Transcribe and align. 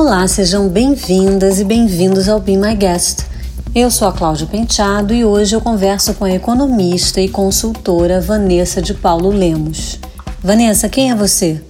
Olá, 0.00 0.28
sejam 0.28 0.68
bem-vindas 0.68 1.58
e 1.58 1.64
bem-vindos 1.64 2.28
ao 2.28 2.38
Be 2.38 2.56
My 2.56 2.72
Guest. 2.76 3.26
Eu 3.74 3.90
sou 3.90 4.06
a 4.06 4.12
Cláudia 4.12 4.46
Penteado 4.46 5.12
e 5.12 5.24
hoje 5.24 5.56
eu 5.56 5.60
converso 5.60 6.14
com 6.14 6.24
a 6.24 6.30
economista 6.30 7.20
e 7.20 7.28
consultora 7.28 8.20
Vanessa 8.20 8.80
de 8.80 8.94
Paulo 8.94 9.28
Lemos. 9.28 9.98
Vanessa, 10.40 10.88
quem 10.88 11.10
é 11.10 11.16
você? 11.16 11.60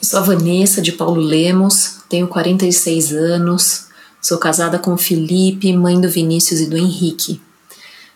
Eu 0.00 0.08
sou 0.08 0.20
a 0.20 0.22
Vanessa 0.22 0.80
de 0.80 0.92
Paulo 0.92 1.20
Lemos, 1.20 1.96
tenho 2.08 2.28
46 2.28 3.12
anos, 3.12 3.86
sou 4.22 4.38
casada 4.38 4.78
com 4.78 4.92
o 4.92 4.96
Felipe, 4.96 5.76
mãe 5.76 6.00
do 6.00 6.08
Vinícius 6.08 6.60
e 6.60 6.66
do 6.66 6.78
Henrique. 6.78 7.42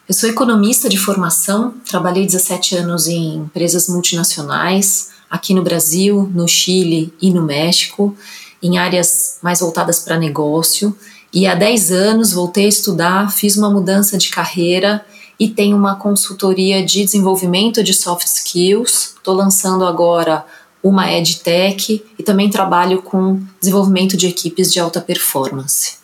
Eu 0.09 0.15
sou 0.15 0.31
economista 0.31 0.89
de 0.89 0.97
formação, 0.97 1.75
trabalhei 1.91 2.25
17 2.25 2.77
anos 2.77 3.09
em 3.09 3.35
empresas 3.39 3.89
multinacionais, 3.89 5.09
aqui 5.29 5.53
no 5.53 5.63
Brasil, 5.65 6.31
no 6.33 6.47
Chile 6.47 7.13
e 7.21 7.33
no 7.33 7.43
México, 7.43 8.17
em 8.63 8.79
áreas 8.79 9.39
mais 9.43 9.61
voltadas 9.61 10.01
para 10.01 10.19
negócio. 10.19 10.97
E 11.33 11.47
há 11.47 11.55
10 11.55 11.93
anos 11.93 12.33
voltei 12.33 12.67
a 12.67 12.69
estudar, 12.69 13.33
fiz 13.33 13.57
uma 13.57 13.71
mudança 13.71 14.19
de 14.19 14.31
carreira 14.31 15.05
e 15.39 15.49
tenho 15.49 15.77
uma 15.77 15.97
consultoria 15.97 16.85
de 16.85 17.05
desenvolvimento 17.05 17.83
de 17.83 17.95
soft 17.95 18.27
skills. 18.27 19.15
Estou 19.17 19.35
lançando 19.35 19.85
agora 19.85 20.45
uma 20.83 21.11
EdTech 21.11 22.05
e 22.19 22.23
também 22.23 22.51
trabalho 22.51 23.03
com 23.03 23.41
desenvolvimento 23.61 24.17
de 24.17 24.27
equipes 24.27 24.73
de 24.73 24.81
alta 24.81 25.01
performance. 25.01 25.99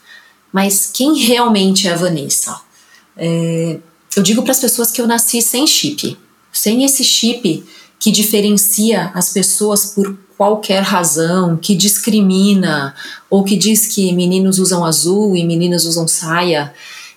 Mas 0.52 0.90
quem 0.92 1.18
realmente 1.18 1.88
é 1.88 1.92
a 1.92 1.96
Vanessa? 1.96 2.60
É, 3.16 3.78
eu 4.14 4.22
digo 4.22 4.42
para 4.42 4.52
as 4.52 4.60
pessoas 4.60 4.90
que 4.90 5.00
eu 5.00 5.06
nasci 5.06 5.42
sem 5.42 5.66
chip, 5.66 6.16
sem 6.52 6.84
esse 6.84 7.04
chip 7.04 7.64
que 7.98 8.10
diferencia 8.10 9.10
as 9.14 9.30
pessoas 9.30 9.86
por 9.86 10.16
qualquer 10.36 10.82
razão, 10.82 11.56
que 11.56 11.74
discrimina 11.74 12.94
ou 13.30 13.42
que 13.42 13.56
diz 13.56 13.86
que 13.86 14.12
meninos 14.12 14.58
usam 14.58 14.84
azul 14.84 15.36
e 15.36 15.44
meninas 15.44 15.84
usam 15.84 16.06
saia. 16.06 16.72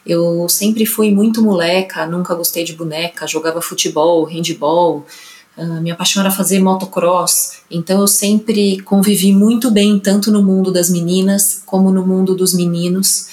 Eu 0.06 0.48
sempre 0.48 0.86
fui 0.86 1.12
muito 1.12 1.42
moleca, 1.42 2.06
nunca 2.06 2.34
gostei 2.34 2.64
de 2.64 2.74
boneca, 2.74 3.28
jogava 3.28 3.62
futebol, 3.62 4.24
handball. 4.24 5.06
Uh, 5.58 5.82
minha 5.82 5.96
paixão 5.96 6.22
era 6.22 6.32
fazer 6.32 6.60
motocross, 6.60 7.58
então 7.70 8.00
eu 8.00 8.08
sempre 8.08 8.80
convivi 8.80 9.34
muito 9.34 9.70
bem, 9.70 10.00
tanto 10.00 10.32
no 10.32 10.42
mundo 10.42 10.72
das 10.72 10.90
meninas 10.90 11.62
como 11.66 11.92
no 11.92 12.08
mundo 12.08 12.34
dos 12.34 12.54
meninos. 12.54 13.28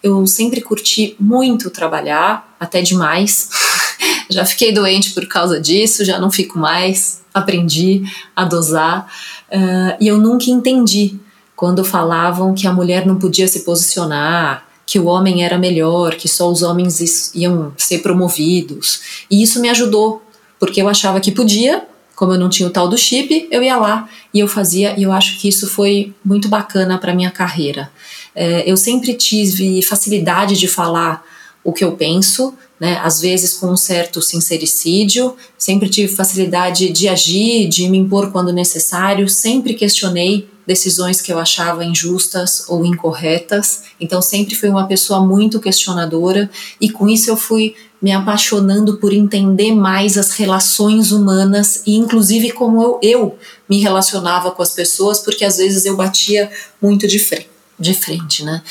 Eu 0.00 0.24
sempre 0.26 0.60
curti 0.60 1.16
muito 1.18 1.70
trabalhar, 1.70 2.56
até 2.60 2.82
demais. 2.82 3.48
já 4.30 4.44
fiquei 4.44 4.72
doente 4.72 5.10
por 5.10 5.26
causa 5.26 5.60
disso, 5.60 6.04
já 6.04 6.18
não 6.18 6.30
fico 6.30 6.58
mais. 6.58 7.22
Aprendi 7.34 8.02
a 8.36 8.44
dosar. 8.44 9.06
Uh, 9.50 9.96
e 9.98 10.08
eu 10.08 10.18
nunca 10.18 10.50
entendi 10.50 11.18
quando 11.56 11.84
falavam 11.84 12.54
que 12.54 12.66
a 12.66 12.72
mulher 12.72 13.06
não 13.06 13.18
podia 13.18 13.48
se 13.48 13.60
posicionar, 13.60 14.66
que 14.84 14.98
o 14.98 15.06
homem 15.06 15.44
era 15.44 15.56
melhor, 15.56 16.16
que 16.16 16.28
só 16.28 16.50
os 16.50 16.62
homens 16.62 17.32
iam 17.34 17.72
ser 17.76 18.00
promovidos. 18.00 19.24
E 19.30 19.42
isso 19.42 19.60
me 19.60 19.70
ajudou, 19.70 20.22
porque 20.58 20.82
eu 20.82 20.88
achava 20.88 21.20
que 21.20 21.30
podia, 21.30 21.84
como 22.14 22.32
eu 22.32 22.38
não 22.38 22.50
tinha 22.50 22.68
o 22.68 22.72
tal 22.72 22.88
do 22.88 22.98
chip, 22.98 23.48
eu 23.50 23.62
ia 23.62 23.76
lá 23.76 24.08
e 24.34 24.40
eu 24.40 24.48
fazia, 24.48 24.98
e 24.98 25.04
eu 25.04 25.12
acho 25.12 25.38
que 25.38 25.48
isso 25.48 25.68
foi 25.68 26.12
muito 26.24 26.48
bacana 26.48 26.98
para 26.98 27.14
minha 27.14 27.30
carreira. 27.30 27.90
É, 28.34 28.70
eu 28.70 28.76
sempre 28.76 29.14
tive 29.14 29.80
facilidade 29.82 30.58
de 30.58 30.66
falar 30.66 31.24
o 31.64 31.72
que 31.72 31.84
eu 31.84 31.92
penso, 31.92 32.54
né, 32.78 32.98
às 33.02 33.20
vezes 33.20 33.54
com 33.54 33.68
um 33.68 33.76
certo 33.76 34.20
sincericídio, 34.20 35.36
sempre 35.56 35.88
tive 35.88 36.12
facilidade 36.12 36.90
de 36.90 37.08
agir, 37.08 37.68
de 37.68 37.88
me 37.88 37.98
impor 37.98 38.32
quando 38.32 38.52
necessário, 38.52 39.28
sempre 39.28 39.74
questionei 39.74 40.48
decisões 40.66 41.20
que 41.20 41.32
eu 41.32 41.38
achava 41.38 41.84
injustas 41.84 42.64
ou 42.68 42.84
incorretas, 42.84 43.84
então 44.00 44.20
sempre 44.20 44.54
fui 44.54 44.68
uma 44.68 44.86
pessoa 44.86 45.24
muito 45.24 45.60
questionadora 45.60 46.50
e 46.80 46.90
com 46.90 47.08
isso 47.08 47.30
eu 47.30 47.36
fui 47.36 47.74
me 48.00 48.10
apaixonando 48.10 48.96
por 48.96 49.12
entender 49.12 49.72
mais 49.72 50.18
as 50.18 50.32
relações 50.32 51.12
humanas 51.12 51.82
e 51.86 51.94
inclusive 51.94 52.50
como 52.50 52.82
eu, 52.82 52.98
eu 53.00 53.38
me 53.68 53.78
relacionava 53.80 54.50
com 54.50 54.62
as 54.62 54.74
pessoas, 54.74 55.20
porque 55.20 55.44
às 55.44 55.58
vezes 55.58 55.84
eu 55.84 55.96
batia 55.96 56.50
muito 56.80 57.06
de 57.06 57.20
frente 57.20 57.52
de 57.78 57.94
frente, 57.94 58.44
né? 58.44 58.62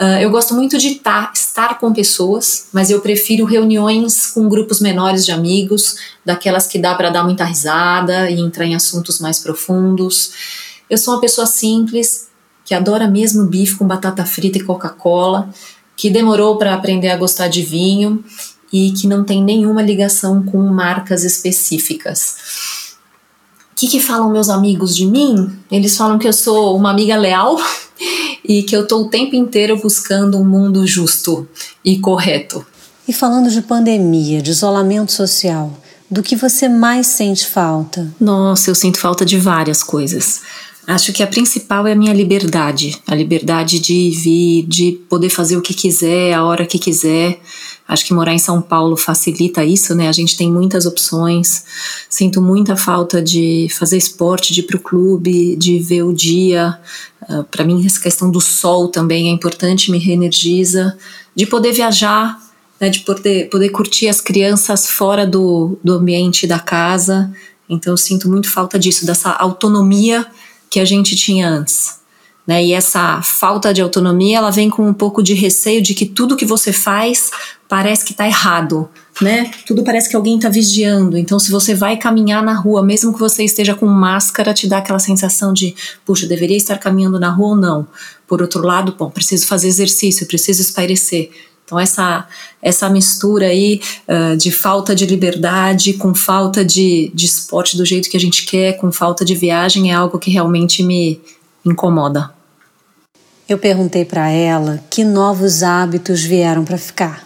Uh, 0.00 0.20
eu 0.20 0.30
gosto 0.30 0.54
muito 0.54 0.78
de 0.78 0.96
tá, 0.96 1.30
estar 1.34 1.78
com 1.78 1.92
pessoas, 1.92 2.68
mas 2.72 2.90
eu 2.90 3.00
prefiro 3.00 3.44
reuniões 3.44 4.28
com 4.28 4.48
grupos 4.48 4.80
menores 4.80 5.24
de 5.24 5.32
amigos, 5.32 5.96
daquelas 6.24 6.66
que 6.66 6.78
dá 6.78 6.94
para 6.94 7.10
dar 7.10 7.24
muita 7.24 7.44
risada 7.44 8.30
e 8.30 8.38
entrar 8.38 8.66
em 8.66 8.74
assuntos 8.74 9.18
mais 9.18 9.38
profundos. 9.38 10.32
Eu 10.88 10.98
sou 10.98 11.14
uma 11.14 11.20
pessoa 11.20 11.46
simples, 11.46 12.28
que 12.64 12.74
adora 12.74 13.08
mesmo 13.08 13.46
bife 13.46 13.76
com 13.76 13.86
batata 13.86 14.24
frita 14.24 14.58
e 14.58 14.62
Coca-Cola, 14.62 15.50
que 15.96 16.08
demorou 16.08 16.56
para 16.56 16.74
aprender 16.74 17.10
a 17.10 17.16
gostar 17.16 17.48
de 17.48 17.62
vinho 17.62 18.24
e 18.72 18.92
que 18.92 19.06
não 19.06 19.24
tem 19.24 19.42
nenhuma 19.42 19.82
ligação 19.82 20.42
com 20.42 20.58
marcas 20.58 21.24
específicas. 21.24 22.36
O 23.72 23.74
que, 23.74 23.88
que 23.88 24.00
falam 24.00 24.30
meus 24.30 24.48
amigos 24.48 24.94
de 24.94 25.06
mim? 25.06 25.58
Eles 25.70 25.96
falam 25.96 26.18
que 26.18 26.28
eu 26.28 26.32
sou 26.32 26.76
uma 26.76 26.90
amiga 26.90 27.16
leal 27.16 27.58
e 28.44 28.62
que 28.62 28.76
eu 28.76 28.82
estou 28.82 29.02
o 29.02 29.08
tempo 29.08 29.34
inteiro 29.36 29.80
buscando 29.80 30.38
um 30.38 30.44
mundo 30.44 30.86
justo 30.86 31.48
e 31.84 31.98
correto. 31.98 32.64
E 33.06 33.12
falando 33.12 33.50
de 33.50 33.62
pandemia, 33.62 34.40
de 34.40 34.50
isolamento 34.50 35.12
social, 35.12 35.76
do 36.10 36.22
que 36.22 36.36
você 36.36 36.68
mais 36.68 37.06
sente 37.06 37.46
falta? 37.46 38.12
Nossa, 38.20 38.70
eu 38.70 38.74
sinto 38.74 38.98
falta 38.98 39.24
de 39.24 39.38
várias 39.38 39.82
coisas. 39.82 40.40
Acho 40.90 41.12
que 41.12 41.22
a 41.22 41.26
principal 41.26 41.86
é 41.86 41.92
a 41.92 41.94
minha 41.94 42.12
liberdade, 42.12 43.00
a 43.06 43.14
liberdade 43.14 43.78
de 43.78 44.10
vir, 44.10 44.66
de 44.66 45.00
poder 45.08 45.30
fazer 45.30 45.56
o 45.56 45.62
que 45.62 45.72
quiser, 45.72 46.34
a 46.34 46.44
hora 46.44 46.66
que 46.66 46.80
quiser. 46.80 47.40
Acho 47.86 48.04
que 48.04 48.12
morar 48.12 48.34
em 48.34 48.40
São 48.40 48.60
Paulo 48.60 48.96
facilita 48.96 49.64
isso, 49.64 49.94
né? 49.94 50.08
A 50.08 50.12
gente 50.12 50.36
tem 50.36 50.50
muitas 50.50 50.86
opções. 50.86 51.64
Sinto 52.08 52.42
muita 52.42 52.76
falta 52.76 53.22
de 53.22 53.68
fazer 53.70 53.98
esporte, 53.98 54.52
de 54.52 54.62
ir 54.62 54.62
pro 54.64 54.80
clube, 54.80 55.54
de 55.54 55.78
ver 55.78 56.02
o 56.02 56.12
dia. 56.12 56.76
Uh, 57.22 57.34
ah, 57.34 57.44
Para 57.48 57.64
mim, 57.64 57.86
essa 57.86 58.00
questão 58.00 58.28
do 58.28 58.40
sol 58.40 58.88
também 58.88 59.28
é 59.28 59.30
importante, 59.30 59.92
me 59.92 59.98
reenergiza. 59.98 60.98
De 61.36 61.46
poder 61.46 61.72
viajar, 61.72 62.36
né? 62.80 62.90
de 62.90 63.00
poder, 63.00 63.48
poder 63.48 63.68
curtir 63.68 64.08
as 64.08 64.20
crianças 64.20 64.88
fora 64.88 65.24
do, 65.24 65.78
do 65.84 65.92
ambiente 65.92 66.48
da 66.48 66.58
casa. 66.58 67.32
Então, 67.68 67.92
eu 67.92 67.96
sinto 67.96 68.28
muito 68.28 68.50
falta 68.50 68.76
disso, 68.76 69.06
dessa 69.06 69.30
autonomia 69.30 70.26
que 70.70 70.78
a 70.78 70.84
gente 70.84 71.16
tinha 71.16 71.48
antes. 71.48 71.98
Né? 72.46 72.64
E 72.64 72.72
essa 72.72 73.20
falta 73.22 73.74
de 73.74 73.82
autonomia, 73.82 74.38
ela 74.38 74.50
vem 74.50 74.70
com 74.70 74.88
um 74.88 74.94
pouco 74.94 75.22
de 75.22 75.34
receio 75.34 75.82
de 75.82 75.94
que 75.94 76.06
tudo 76.06 76.36
que 76.36 76.46
você 76.46 76.72
faz 76.72 77.30
parece 77.68 78.04
que 78.04 78.10
está 78.10 78.26
errado, 78.26 78.88
né? 79.22 79.48
Tudo 79.64 79.84
parece 79.84 80.08
que 80.10 80.16
alguém 80.16 80.34
está 80.34 80.48
vigiando. 80.48 81.16
Então, 81.16 81.38
se 81.38 81.52
você 81.52 81.72
vai 81.72 81.96
caminhar 81.96 82.42
na 82.42 82.52
rua, 82.52 82.82
mesmo 82.82 83.12
que 83.12 83.20
você 83.20 83.44
esteja 83.44 83.76
com 83.76 83.86
máscara, 83.86 84.52
te 84.52 84.66
dá 84.66 84.78
aquela 84.78 84.98
sensação 84.98 85.52
de, 85.52 85.76
puxa, 86.04 86.26
deveria 86.26 86.56
estar 86.56 86.78
caminhando 86.78 87.20
na 87.20 87.30
rua 87.30 87.50
ou 87.50 87.56
não. 87.56 87.86
Por 88.26 88.42
outro 88.42 88.60
lado, 88.66 88.96
bom, 88.98 89.08
preciso 89.08 89.46
fazer 89.46 89.68
exercício, 89.68 90.26
preciso 90.26 90.62
espairecer. 90.62 91.30
Então, 91.70 91.78
essa, 91.78 92.26
essa 92.60 92.88
mistura 92.90 93.46
aí 93.46 93.80
uh, 94.08 94.36
de 94.36 94.50
falta 94.50 94.92
de 94.92 95.06
liberdade 95.06 95.92
com 95.92 96.12
falta 96.12 96.64
de, 96.64 97.12
de 97.14 97.26
esporte 97.26 97.76
do 97.76 97.86
jeito 97.86 98.10
que 98.10 98.16
a 98.16 98.20
gente 98.20 98.44
quer, 98.44 98.72
com 98.72 98.90
falta 98.90 99.24
de 99.24 99.36
viagem, 99.36 99.92
é 99.92 99.94
algo 99.94 100.18
que 100.18 100.32
realmente 100.32 100.82
me 100.82 101.20
incomoda. 101.64 102.32
Eu 103.48 103.56
perguntei 103.56 104.04
para 104.04 104.28
ela 104.30 104.82
que 104.90 105.04
novos 105.04 105.62
hábitos 105.62 106.22
vieram 106.22 106.64
para 106.64 106.76
ficar. 106.76 107.24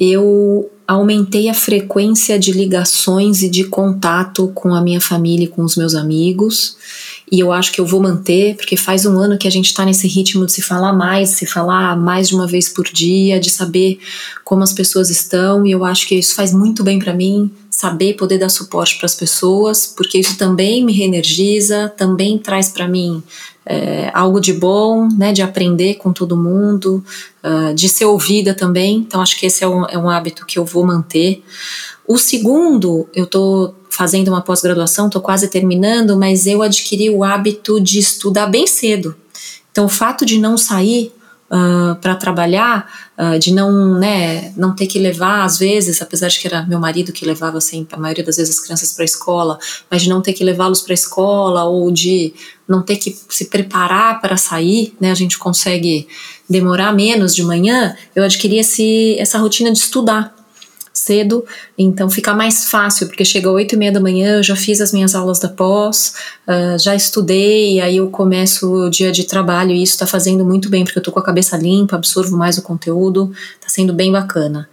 Eu 0.00 0.70
aumentei 0.88 1.50
a 1.50 1.54
frequência 1.54 2.38
de 2.38 2.50
ligações 2.50 3.42
e 3.42 3.48
de 3.50 3.64
contato 3.64 4.50
com 4.54 4.74
a 4.74 4.80
minha 4.80 5.02
família 5.02 5.44
e 5.44 5.48
com 5.48 5.62
os 5.62 5.76
meus 5.76 5.94
amigos 5.94 6.78
e 7.32 7.40
eu 7.40 7.50
acho 7.50 7.72
que 7.72 7.80
eu 7.80 7.86
vou 7.86 7.98
manter, 7.98 8.54
porque 8.56 8.76
faz 8.76 9.06
um 9.06 9.18
ano 9.18 9.38
que 9.38 9.48
a 9.48 9.50
gente 9.50 9.64
está 9.64 9.86
nesse 9.86 10.06
ritmo 10.06 10.44
de 10.44 10.52
se 10.52 10.60
falar 10.60 10.92
mais, 10.92 11.30
se 11.30 11.46
falar 11.46 11.96
mais 11.96 12.28
de 12.28 12.34
uma 12.34 12.46
vez 12.46 12.68
por 12.68 12.84
dia, 12.84 13.40
de 13.40 13.48
saber 13.48 13.98
como 14.44 14.62
as 14.62 14.74
pessoas 14.74 15.08
estão, 15.08 15.66
e 15.66 15.70
eu 15.70 15.82
acho 15.82 16.06
que 16.06 16.14
isso 16.14 16.34
faz 16.34 16.52
muito 16.52 16.84
bem 16.84 16.98
para 16.98 17.14
mim, 17.14 17.50
saber 17.70 18.16
poder 18.16 18.36
dar 18.36 18.50
suporte 18.50 18.98
para 18.98 19.06
as 19.06 19.14
pessoas, 19.14 19.86
porque 19.86 20.18
isso 20.18 20.36
também 20.36 20.84
me 20.84 20.92
reenergiza, 20.92 21.90
também 21.96 22.36
traz 22.36 22.68
para 22.68 22.86
mim 22.86 23.22
é, 23.64 24.10
algo 24.12 24.38
de 24.38 24.52
bom, 24.52 25.08
né, 25.08 25.32
de 25.32 25.40
aprender 25.40 25.94
com 25.94 26.12
todo 26.12 26.36
mundo, 26.36 27.02
uh, 27.42 27.74
de 27.74 27.88
ser 27.88 28.04
ouvida 28.04 28.52
também. 28.52 28.96
Então, 28.98 29.22
acho 29.22 29.38
que 29.38 29.46
esse 29.46 29.64
é 29.64 29.68
um, 29.68 29.86
é 29.86 29.96
um 29.96 30.10
hábito 30.10 30.44
que 30.44 30.58
eu 30.58 30.66
vou 30.66 30.84
manter. 30.84 31.42
O 32.06 32.18
segundo, 32.18 33.08
eu 33.14 33.24
estou 33.24 33.74
fazendo 34.02 34.26
uma 34.26 34.40
pós-graduação, 34.40 35.06
estou 35.06 35.22
quase 35.22 35.46
terminando, 35.46 36.16
mas 36.16 36.44
eu 36.44 36.60
adquiri 36.60 37.08
o 37.08 37.22
hábito 37.22 37.80
de 37.80 38.00
estudar 38.00 38.48
bem 38.48 38.66
cedo. 38.66 39.14
Então, 39.70 39.84
o 39.84 39.88
fato 39.88 40.26
de 40.26 40.38
não 40.38 40.58
sair 40.58 41.12
uh, 41.48 41.94
para 42.00 42.16
trabalhar, 42.16 43.12
uh, 43.16 43.38
de 43.38 43.54
não, 43.54 44.00
né, 44.00 44.52
não 44.56 44.74
ter 44.74 44.88
que 44.88 44.98
levar, 44.98 45.44
às 45.44 45.56
vezes, 45.56 46.02
apesar 46.02 46.26
de 46.26 46.40
que 46.40 46.48
era 46.48 46.66
meu 46.66 46.80
marido 46.80 47.12
que 47.12 47.24
levava 47.24 47.58
assim, 47.58 47.86
a 47.92 47.96
maioria 47.96 48.24
das 48.24 48.38
vezes 48.38 48.58
as 48.58 48.64
crianças 48.64 48.92
para 48.92 49.04
a 49.04 49.06
escola, 49.06 49.56
mas 49.88 50.02
de 50.02 50.08
não 50.08 50.20
ter 50.20 50.32
que 50.32 50.42
levá-los 50.42 50.80
para 50.80 50.92
a 50.92 50.94
escola 50.94 51.62
ou 51.62 51.88
de 51.92 52.34
não 52.66 52.82
ter 52.82 52.96
que 52.96 53.16
se 53.28 53.44
preparar 53.44 54.20
para 54.20 54.36
sair, 54.36 54.96
né, 55.00 55.12
a 55.12 55.14
gente 55.14 55.38
consegue 55.38 56.08
demorar 56.50 56.92
menos 56.92 57.36
de 57.36 57.44
manhã, 57.44 57.96
eu 58.16 58.24
adquiri 58.24 58.58
esse, 58.58 59.16
essa 59.20 59.38
rotina 59.38 59.70
de 59.70 59.78
estudar 59.78 60.41
cedo, 61.02 61.44
então 61.76 62.08
fica 62.08 62.32
mais 62.32 62.64
fácil, 62.64 63.06
porque 63.06 63.24
chega 63.24 63.50
8 63.50 63.74
e 63.74 63.78
meia 63.78 63.92
da 63.92 64.00
manhã, 64.00 64.36
eu 64.36 64.42
já 64.42 64.56
fiz 64.56 64.80
as 64.80 64.92
minhas 64.92 65.14
aulas 65.14 65.38
da 65.38 65.48
pós, 65.48 66.14
uh, 66.46 66.78
já 66.78 66.94
estudei, 66.94 67.80
aí 67.80 67.96
eu 67.96 68.08
começo 68.08 68.70
o 68.72 68.90
dia 68.90 69.10
de 69.10 69.24
trabalho 69.24 69.72
e 69.72 69.82
isso 69.82 69.94
está 69.94 70.06
fazendo 70.06 70.44
muito 70.44 70.68
bem, 70.68 70.84
porque 70.84 70.98
eu 70.98 71.02
tô 71.02 71.12
com 71.12 71.18
a 71.18 71.24
cabeça 71.24 71.56
limpa, 71.56 71.96
absorvo 71.96 72.36
mais 72.36 72.56
o 72.58 72.62
conteúdo, 72.62 73.32
tá 73.60 73.68
sendo 73.68 73.92
bem 73.92 74.12
bacana. 74.12 74.68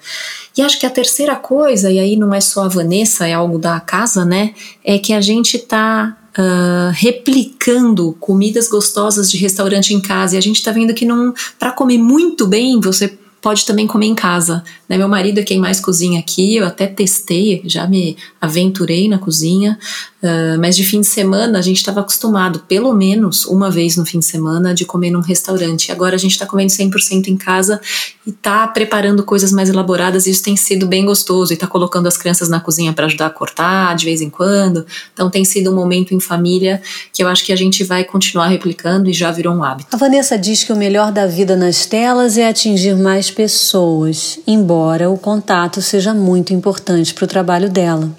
E 0.58 0.62
acho 0.62 0.80
que 0.80 0.86
a 0.86 0.90
terceira 0.90 1.36
coisa, 1.36 1.92
e 1.92 2.00
aí 2.00 2.16
não 2.16 2.34
é 2.34 2.42
só 2.42 2.64
a 2.64 2.68
Vanessa, 2.68 3.28
é 3.28 3.34
algo 3.34 3.58
da 3.58 3.80
casa, 3.80 4.24
né, 4.24 4.54
é 4.84 4.98
que 4.98 5.14
a 5.14 5.22
gente 5.22 5.58
tá 5.58 6.16
Uh, 6.38 6.94
replicando 6.94 8.16
comidas 8.20 8.70
gostosas 8.70 9.32
de 9.32 9.38
restaurante 9.38 9.96
em 9.96 10.00
casa 10.00 10.36
e 10.36 10.38
a 10.38 10.42
gente 10.42 10.58
está 10.58 10.72
vendo 10.72 10.94
que 10.94 11.04
não 11.04 11.34
para 11.58 11.72
comer 11.72 11.98
muito 11.98 12.46
bem 12.48 12.80
você 12.80 13.18
pode 13.42 13.66
também 13.66 13.88
comer 13.88 14.08
em 14.08 14.16
casa. 14.16 14.64
Né? 14.90 14.98
Meu 14.98 15.08
marido 15.08 15.40
é 15.40 15.44
quem 15.44 15.60
mais 15.60 15.80
cozinha 15.80 16.20
aqui, 16.20 16.56
eu 16.56 16.66
até 16.66 16.88
testei, 16.88 17.62
já 17.66 17.86
me 17.86 18.18
aventurei 18.42 19.08
na 19.08 19.20
cozinha, 19.20 19.78
uh, 20.24 20.60
mas 20.60 20.76
de 20.76 20.84
fim 20.84 21.02
de 21.02 21.08
semana 21.08 21.60
a 21.60 21.62
gente 21.62 21.78
estava 21.78 22.00
acostumado, 22.00 22.62
pelo 22.68 22.92
menos 22.92 23.46
uma 23.46 23.70
vez 23.70 23.96
no 23.96 24.06
fim 24.06 24.18
de 24.18 24.26
semana, 24.26 24.74
de 24.74 24.86
comer 24.86 25.12
num 25.12 25.22
restaurante. 25.22 25.92
Agora 25.92 26.16
a 26.16 26.18
gente 26.18 26.32
está 26.32 26.48
comendo 26.48 26.72
100% 26.72 27.28
em 27.28 27.38
casa 27.38 27.80
e 28.26 28.32
está 28.32 28.68
preparando 28.68 29.24
coisas 29.24 29.52
mais 29.52 29.70
elaboradas 29.70 30.26
e 30.26 30.32
isso 30.32 30.42
tem 30.42 30.56
sido 30.56 30.88
bem 30.88 31.06
gostoso. 31.06 31.54
E 31.54 31.56
está 31.56 31.68
colocando 31.68 32.08
as 32.08 32.18
crianças 32.18 32.50
na 32.50 32.60
cozinha 32.60 32.92
para 32.92 33.06
ajudar 33.06 33.28
a 33.28 33.30
cortar 33.30 33.96
de 33.96 34.06
vez 34.06 34.22
em 34.22 34.30
quando. 34.30 34.86
Então 35.14 35.30
tem 35.30 35.46
sido 35.46 35.72
um 35.72 35.76
momento 35.76 36.16
em 36.16 36.20
família 36.20 36.82
que 37.14 37.22
eu 37.22 37.28
acho 37.28 37.46
que 37.46 37.54
a 37.54 37.56
gente 37.56 37.84
vai 37.84 38.04
continuar 38.04 38.48
replicando 38.48 39.10
e 39.10 39.14
já 39.14 39.30
virou 39.30 39.54
um 39.54 39.64
hábito. 39.64 39.90
A 39.92 39.98
Vanessa 39.98 40.38
diz 40.38 40.64
que 40.64 40.74
o 40.74 40.76
melhor 40.76 41.12
da 41.12 41.28
vida 41.28 41.56
nas 41.56 41.86
telas 41.86 42.38
é 42.38 42.48
atingir 42.48 42.96
mais 42.96 43.30
pessoas, 43.30 44.40
embora 44.48 44.79
o 45.10 45.18
contato 45.18 45.82
seja 45.82 46.14
muito 46.14 46.54
importante 46.54 47.14
para 47.14 47.26
o 47.26 47.28
trabalho 47.28 47.70
dela. 47.70 48.10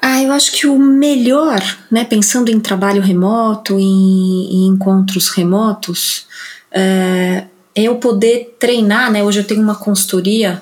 Ah, 0.00 0.20
eu 0.20 0.32
acho 0.32 0.50
que 0.52 0.66
o 0.66 0.76
melhor, 0.76 1.60
né, 1.88 2.04
pensando 2.04 2.50
em 2.50 2.58
trabalho 2.58 3.00
remoto, 3.00 3.78
em, 3.78 4.48
em 4.50 4.66
encontros 4.66 5.28
remotos, 5.28 6.26
é, 6.72 7.44
é 7.74 7.82
eu 7.82 7.96
poder 7.96 8.56
treinar, 8.58 9.12
né? 9.12 9.22
Hoje 9.22 9.38
eu 9.38 9.44
tenho 9.44 9.62
uma 9.62 9.76
consultoria, 9.76 10.60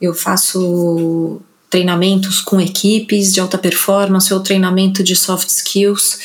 eu 0.00 0.12
faço 0.12 1.40
treinamentos 1.70 2.40
com 2.40 2.60
equipes 2.60 3.32
de 3.32 3.40
alta 3.40 3.58
performance 3.58 4.32
ou 4.34 4.40
treinamento 4.40 5.04
de 5.04 5.14
soft 5.14 5.48
skills, 5.48 6.18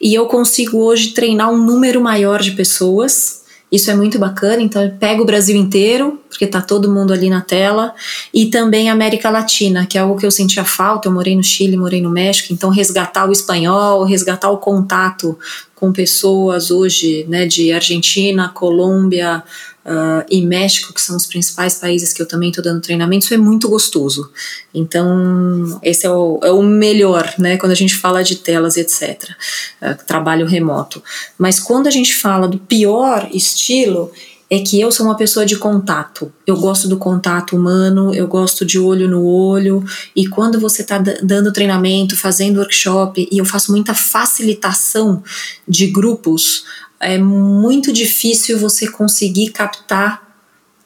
e 0.00 0.14
eu 0.14 0.26
consigo 0.26 0.78
hoje 0.78 1.10
treinar 1.10 1.50
um 1.50 1.58
número 1.58 2.00
maior 2.00 2.40
de 2.40 2.52
pessoas 2.52 3.45
isso 3.70 3.90
é 3.90 3.94
muito 3.94 4.18
bacana, 4.18 4.62
então 4.62 4.82
eu 4.82 4.92
pego 4.92 5.22
o 5.22 5.26
Brasil 5.26 5.56
inteiro, 5.56 6.20
porque 6.28 6.46
tá 6.46 6.60
todo 6.60 6.90
mundo 6.90 7.12
ali 7.12 7.28
na 7.28 7.40
tela, 7.40 7.94
e 8.32 8.46
também 8.46 8.88
a 8.88 8.92
América 8.92 9.28
Latina, 9.28 9.84
que 9.84 9.98
é 9.98 10.00
algo 10.00 10.16
que 10.16 10.24
eu 10.24 10.30
sentia 10.30 10.64
falta. 10.64 11.08
Eu 11.08 11.12
morei 11.12 11.34
no 11.34 11.42
Chile, 11.42 11.76
morei 11.76 12.00
no 12.00 12.10
México, 12.10 12.52
então 12.52 12.70
resgatar 12.70 13.28
o 13.28 13.32
espanhol, 13.32 14.04
resgatar 14.04 14.50
o 14.50 14.58
contato 14.58 15.36
com 15.74 15.92
pessoas 15.92 16.70
hoje, 16.70 17.26
né, 17.28 17.44
de 17.44 17.72
Argentina, 17.72 18.48
Colômbia, 18.48 19.42
uh, 19.86 20.26
e 20.28 20.44
México, 20.44 20.92
que 20.92 21.00
são 21.00 21.16
os 21.16 21.26
principais 21.26 21.76
países 21.76 22.12
que 22.12 22.20
eu 22.20 22.26
também 22.26 22.50
estou 22.50 22.62
dando 22.62 22.80
treinamento, 22.80 23.24
isso 23.24 23.34
é 23.34 23.38
muito 23.38 23.68
gostoso. 23.68 24.30
Então, 24.74 25.78
esse 25.82 26.04
é 26.04 26.10
o, 26.10 26.40
é 26.42 26.50
o 26.50 26.62
melhor, 26.62 27.32
né, 27.38 27.56
quando 27.56 27.72
a 27.72 27.76
gente 27.76 27.94
fala 27.94 28.22
de 28.22 28.36
telas 28.36 28.76
etc. 28.76 29.22
Uh, 29.22 29.34
ah, 29.80 29.94
trabalho 29.94 30.46
remoto. 30.46 31.02
Mas 31.38 31.60
quando 31.60 31.86
a 31.86 31.90
gente 31.90 32.14
fala 32.14 32.48
do 32.48 32.58
pior 32.58 33.28
estilo, 33.32 34.10
é 34.48 34.60
que 34.60 34.80
eu 34.80 34.92
sou 34.92 35.06
uma 35.06 35.16
pessoa 35.16 35.44
de 35.44 35.56
contato. 35.56 36.32
Eu 36.46 36.56
gosto 36.56 36.86
do 36.86 36.96
contato 36.96 37.56
humano, 37.56 38.14
eu 38.14 38.28
gosto 38.28 38.64
de 38.64 38.78
olho 38.78 39.08
no 39.08 39.24
olho. 39.24 39.84
E 40.14 40.28
quando 40.28 40.60
você 40.60 40.82
está 40.82 40.98
dando 40.98 41.52
treinamento, 41.52 42.16
fazendo 42.16 42.58
workshop, 42.58 43.28
e 43.30 43.38
eu 43.38 43.44
faço 43.44 43.72
muita 43.72 43.92
facilitação 43.92 45.22
de 45.66 45.88
grupos, 45.88 46.64
é 47.00 47.18
muito 47.18 47.92
difícil 47.92 48.58
você 48.58 48.90
conseguir 48.90 49.50
captar 49.50 50.26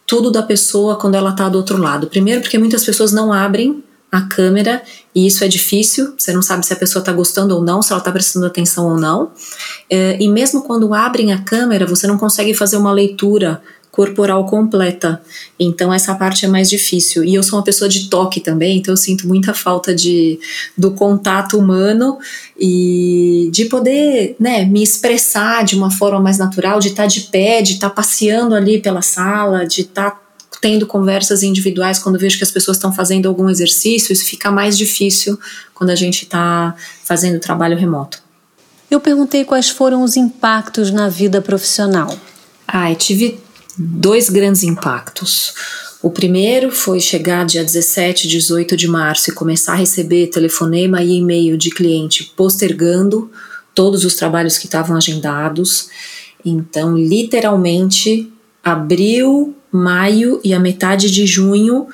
tudo 0.07 0.31
da 0.31 0.43
pessoa 0.43 0.97
quando 0.97 1.15
ela 1.15 1.31
está 1.31 1.49
do 1.49 1.57
outro 1.57 1.79
lado. 1.79 2.09
Primeiro, 2.09 2.41
porque 2.41 2.59
muitas 2.59 2.85
pessoas 2.85 3.13
não 3.13 3.33
abrem 3.33 3.85
a 4.11 4.23
câmera 4.23 4.83
e 5.15 5.27
isso 5.27 5.45
é 5.45 5.49
difícil. 5.49 6.15
Você 6.19 6.33
não 6.33 6.43
sabe 6.43 6.67
se 6.67 6.73
a 6.73 6.77
pessoa 6.77 7.01
está 7.01 7.13
gostando 7.13 7.55
ou 7.55 7.63
não, 7.63 7.81
se 7.81 7.93
ela 7.93 8.01
está 8.01 8.11
prestando 8.11 8.47
atenção 8.47 8.89
ou 8.89 8.99
não. 8.99 9.31
É, 9.89 10.17
e 10.21 10.29
mesmo 10.29 10.63
quando 10.63 10.93
abrem 10.93 11.33
a 11.33 11.43
câmera, 11.43 11.87
você 11.87 12.07
não 12.07 12.19
consegue 12.19 12.53
fazer 12.55 12.77
uma 12.77 12.93
leitura 12.93 13.63
corporal 13.91 14.47
completa. 14.47 15.21
Então 15.59 15.93
essa 15.93 16.15
parte 16.15 16.45
é 16.45 16.49
mais 16.49 16.71
difícil. 16.71 17.25
E 17.25 17.35
eu 17.35 17.43
sou 17.43 17.59
uma 17.59 17.65
pessoa 17.65 17.89
de 17.89 18.09
toque 18.09 18.41
também, 18.41 18.79
então 18.79 18.93
eu 18.93 18.97
sinto 18.97 19.27
muita 19.27 19.53
falta 19.53 19.95
de 19.95 20.39
do 20.77 20.93
contato 20.93 21.59
humano 21.59 22.19
e 22.59 23.49
de 23.53 23.65
poder, 23.67 24.37
né, 24.39 24.65
me 24.65 24.83
expressar 24.83 25.65
de 25.65 25.77
uma 25.77 25.91
forma 25.91 26.21
mais 26.21 26.39
natural, 26.39 26.79
de 26.79 26.89
estar 26.89 27.03
tá 27.05 27.09
de 27.09 27.23
pé, 27.23 27.63
de 27.63 27.75
estar 27.75 27.89
tá 27.89 27.95
passeando 27.95 28.55
ali 28.55 28.81
pela 28.81 29.03
sala, 29.03 29.67
de 29.67 29.83
estar 29.83 30.11
tá 30.11 30.21
tendo 30.61 30.87
conversas 30.87 31.43
individuais 31.43 31.99
quando 31.99 32.19
vejo 32.19 32.37
que 32.37 32.45
as 32.45 32.51
pessoas 32.51 32.77
estão 32.77 32.93
fazendo 32.93 33.29
algum 33.29 33.49
exercício, 33.49 34.13
isso 34.13 34.25
fica 34.27 34.51
mais 34.51 34.77
difícil 34.77 35.39
quando 35.75 35.91
a 35.91 35.95
gente 35.95 36.25
está 36.25 36.75
fazendo 37.05 37.41
trabalho 37.41 37.79
remoto. 37.79 38.23
Eu 38.91 39.01
perguntei 39.01 39.45
quais 39.45 39.71
foram 39.71 40.03
os 40.03 40.17
impactos 40.17 40.91
na 40.91 41.09
vida 41.09 41.41
profissional. 41.41 42.15
Ah, 42.67 42.91
eu 42.91 42.97
tive 42.97 43.39
dois 43.81 44.29
grandes 44.29 44.63
impactos. 44.63 45.55
O 46.03 46.11
primeiro 46.11 46.71
foi 46.71 47.01
chegar 47.01 47.47
dia 47.47 47.65
17, 47.65 48.29
18 48.29 48.77
de 48.77 48.87
março 48.87 49.31
e 49.31 49.35
começar 49.35 49.73
a 49.73 49.77
receber 49.77 50.27
telefonema 50.27 51.03
e 51.03 51.17
e-mail 51.17 51.57
de 51.57 51.71
cliente 51.71 52.33
postergando 52.37 53.31
todos 53.75 54.05
os 54.05 54.15
trabalhos 54.15 54.59
que 54.59 54.67
estavam 54.67 54.97
agendados. 54.97 55.89
Então, 56.45 56.97
literalmente, 56.97 58.31
abril, 58.63 59.55
maio 59.73 60.41
e 60.45 60.53
a 60.53 60.61
metade 60.61 61.11
de 61.11 61.27
junho 61.27 61.87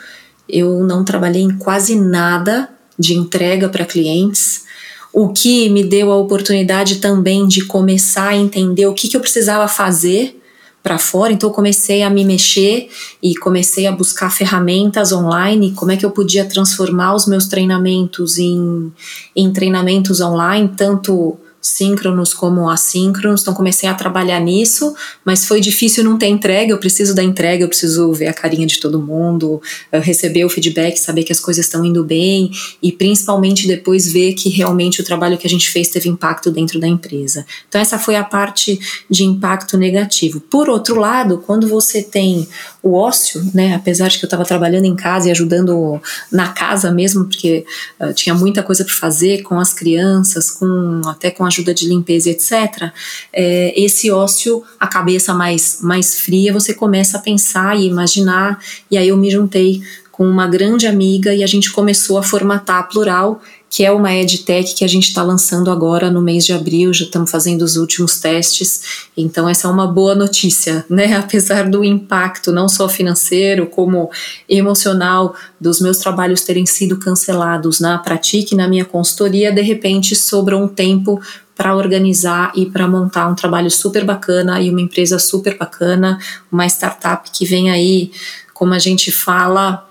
eu 0.48 0.84
não 0.84 1.04
trabalhei 1.04 1.42
em 1.42 1.56
quase 1.56 1.94
nada 1.96 2.68
de 2.98 3.14
entrega 3.14 3.68
para 3.68 3.84
clientes, 3.84 4.64
o 5.12 5.28
que 5.28 5.68
me 5.68 5.82
deu 5.82 6.10
a 6.12 6.16
oportunidade 6.16 6.96
também 6.96 7.46
de 7.46 7.64
começar 7.64 8.28
a 8.28 8.36
entender 8.36 8.86
o 8.86 8.94
que, 8.94 9.08
que 9.08 9.16
eu 9.16 9.20
precisava 9.20 9.66
fazer 9.66 10.40
para 10.86 10.98
fora, 10.98 11.32
então 11.32 11.50
eu 11.50 11.52
comecei 11.52 12.04
a 12.04 12.08
me 12.08 12.24
mexer 12.24 12.88
e 13.20 13.34
comecei 13.34 13.88
a 13.88 13.92
buscar 13.92 14.30
ferramentas 14.30 15.10
online, 15.10 15.72
como 15.72 15.90
é 15.90 15.96
que 15.96 16.06
eu 16.06 16.12
podia 16.12 16.44
transformar 16.44 17.12
os 17.12 17.26
meus 17.26 17.48
treinamentos 17.48 18.38
em, 18.38 18.92
em 19.34 19.52
treinamentos 19.52 20.20
online, 20.20 20.70
tanto 20.76 21.36
síncronos 21.68 22.32
como 22.32 22.68
assíncronos, 22.68 23.42
então 23.42 23.54
comecei 23.54 23.88
a 23.88 23.94
trabalhar 23.94 24.40
nisso, 24.40 24.94
mas 25.24 25.44
foi 25.44 25.60
difícil 25.60 26.04
não 26.04 26.18
ter 26.18 26.26
entrega, 26.26 26.72
eu 26.72 26.78
preciso 26.78 27.14
da 27.14 27.22
entrega, 27.22 27.64
eu 27.64 27.68
preciso 27.68 28.12
ver 28.12 28.28
a 28.28 28.34
carinha 28.34 28.66
de 28.66 28.80
todo 28.80 29.00
mundo, 29.00 29.60
receber 29.92 30.44
o 30.44 30.48
feedback, 30.48 30.96
saber 30.96 31.24
que 31.24 31.32
as 31.32 31.40
coisas 31.40 31.64
estão 31.64 31.84
indo 31.84 32.04
bem 32.04 32.50
e 32.82 32.92
principalmente 32.92 33.66
depois 33.66 34.10
ver 34.10 34.34
que 34.34 34.48
realmente 34.48 35.00
o 35.00 35.04
trabalho 35.04 35.38
que 35.38 35.46
a 35.46 35.50
gente 35.50 35.68
fez 35.70 35.88
teve 35.88 36.08
impacto 36.08 36.50
dentro 36.50 36.78
da 36.78 36.86
empresa. 36.86 37.46
Então 37.68 37.80
essa 37.80 37.98
foi 37.98 38.16
a 38.16 38.24
parte 38.24 38.78
de 39.10 39.24
impacto 39.24 39.76
negativo. 39.76 40.40
Por 40.40 40.68
outro 40.68 40.98
lado, 40.98 41.42
quando 41.46 41.68
você 41.68 42.02
tem 42.02 42.46
o 42.86 42.94
ócio, 42.94 43.44
né, 43.52 43.74
apesar 43.74 44.08
de 44.08 44.18
que 44.18 44.24
eu 44.24 44.28
estava 44.28 44.44
trabalhando 44.44 44.84
em 44.84 44.94
casa 44.94 45.26
e 45.26 45.30
ajudando 45.32 46.00
na 46.30 46.48
casa 46.48 46.92
mesmo, 46.92 47.24
porque 47.24 47.66
uh, 48.00 48.14
tinha 48.14 48.32
muita 48.32 48.62
coisa 48.62 48.84
para 48.84 48.94
fazer 48.94 49.42
com 49.42 49.58
as 49.58 49.74
crianças, 49.74 50.52
com 50.52 51.00
até 51.04 51.30
com 51.32 51.44
ajuda 51.44 51.74
de 51.74 51.88
limpeza, 51.88 52.30
etc., 52.30 52.92
é, 53.32 53.72
esse 53.76 54.08
ócio, 54.10 54.62
a 54.78 54.86
cabeça 54.86 55.34
mais, 55.34 55.78
mais 55.82 56.20
fria, 56.20 56.52
você 56.52 56.72
começa 56.72 57.18
a 57.18 57.20
pensar 57.20 57.76
e 57.76 57.86
imaginar. 57.86 58.58
E 58.88 58.96
aí 58.96 59.08
eu 59.08 59.16
me 59.16 59.30
juntei 59.30 59.82
com 60.12 60.24
uma 60.24 60.46
grande 60.46 60.86
amiga 60.86 61.34
e 61.34 61.42
a 61.42 61.46
gente 61.46 61.72
começou 61.72 62.18
a 62.18 62.22
formatar 62.22 62.88
Plural, 62.88 63.42
que 63.68 63.84
é 63.84 63.90
uma 63.90 64.14
edtech 64.14 64.74
que 64.74 64.84
a 64.84 64.88
gente 64.88 65.08
está 65.08 65.22
lançando 65.22 65.70
agora 65.70 66.10
no 66.10 66.22
mês 66.22 66.46
de 66.46 66.52
abril, 66.52 66.92
já 66.94 67.04
estamos 67.04 67.30
fazendo 67.30 67.62
os 67.62 67.76
últimos 67.76 68.20
testes, 68.20 69.08
então 69.16 69.48
essa 69.48 69.66
é 69.66 69.70
uma 69.70 69.86
boa 69.86 70.14
notícia, 70.14 70.84
né? 70.88 71.14
Apesar 71.18 71.68
do 71.68 71.84
impacto 71.84 72.52
não 72.52 72.68
só 72.68 72.88
financeiro 72.88 73.66
como 73.66 74.10
emocional 74.48 75.34
dos 75.60 75.80
meus 75.80 75.98
trabalhos 75.98 76.42
terem 76.42 76.64
sido 76.64 76.96
cancelados 76.98 77.80
na 77.80 77.98
Pratique, 77.98 78.54
na 78.54 78.68
minha 78.68 78.84
consultoria, 78.84 79.52
de 79.52 79.62
repente 79.62 80.14
sobrou 80.14 80.62
um 80.62 80.68
tempo 80.68 81.20
para 81.56 81.74
organizar 81.74 82.52
e 82.54 82.66
para 82.66 82.86
montar 82.86 83.28
um 83.28 83.34
trabalho 83.34 83.70
super 83.70 84.04
bacana 84.04 84.60
e 84.60 84.70
uma 84.70 84.80
empresa 84.80 85.18
super 85.18 85.56
bacana, 85.56 86.18
uma 86.52 86.66
startup 86.66 87.30
que 87.30 87.46
vem 87.46 87.70
aí, 87.70 88.12
como 88.52 88.74
a 88.74 88.78
gente 88.78 89.10
fala, 89.10 89.88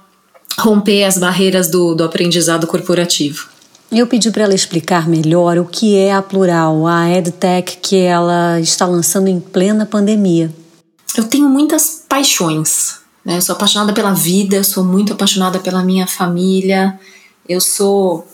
romper 0.60 1.04
as 1.04 1.18
barreiras 1.18 1.70
do, 1.70 1.96
do 1.96 2.04
aprendizado 2.04 2.68
corporativo. 2.68 3.55
Eu 3.98 4.06
pedi 4.06 4.30
para 4.30 4.44
ela 4.44 4.54
explicar 4.54 5.08
melhor 5.08 5.58
o 5.58 5.64
que 5.64 5.96
é 5.96 6.14
a 6.14 6.22
Plural, 6.22 6.86
a 6.86 7.10
EdTech 7.10 7.78
que 7.82 7.96
ela 7.96 8.60
está 8.60 8.86
lançando 8.86 9.30
em 9.30 9.40
plena 9.40 9.86
pandemia. 9.86 10.54
Eu 11.16 11.24
tenho 11.24 11.48
muitas 11.48 12.04
paixões. 12.06 13.00
Né? 13.24 13.38
Eu 13.38 13.42
sou 13.42 13.56
apaixonada 13.56 13.94
pela 13.94 14.12
vida, 14.12 14.58
eu 14.58 14.66
sou 14.66 14.84
muito 14.84 15.14
apaixonada 15.14 15.60
pela 15.60 15.82
minha 15.82 16.06
família, 16.06 17.00
eu 17.48 17.62
sou 17.62 18.28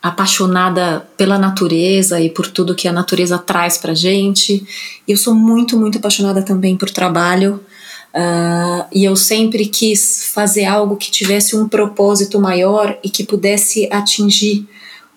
apaixonada 0.00 1.04
pela 1.16 1.36
natureza 1.36 2.20
e 2.20 2.30
por 2.30 2.46
tudo 2.46 2.72
que 2.72 2.86
a 2.86 2.92
natureza 2.92 3.36
traz 3.38 3.76
para 3.78 3.94
gente. 3.94 4.64
Eu 5.08 5.16
sou 5.16 5.34
muito, 5.34 5.76
muito 5.76 5.98
apaixonada 5.98 6.42
também 6.42 6.76
por 6.76 6.90
trabalho. 6.90 7.60
Uh, 8.14 8.86
e 8.92 9.04
eu 9.04 9.16
sempre 9.16 9.66
quis 9.66 10.30
fazer 10.32 10.64
algo 10.64 10.96
que 10.96 11.10
tivesse 11.10 11.56
um 11.56 11.68
propósito 11.68 12.38
maior 12.38 12.96
e 13.02 13.10
que 13.10 13.24
pudesse 13.24 13.88
atingir 13.90 14.68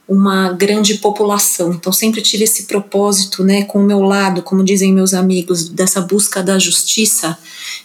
uma 0.07 0.51
grande 0.53 0.95
população. 0.95 1.71
Então 1.73 1.91
sempre 1.91 2.21
tive 2.21 2.43
esse 2.43 2.63
propósito, 2.63 3.43
né, 3.43 3.63
com 3.63 3.79
o 3.79 3.85
meu 3.85 4.01
lado, 4.01 4.41
como 4.41 4.63
dizem 4.63 4.93
meus 4.93 5.13
amigos, 5.13 5.69
dessa 5.69 6.01
busca 6.01 6.43
da 6.43 6.59
justiça, 6.59 7.37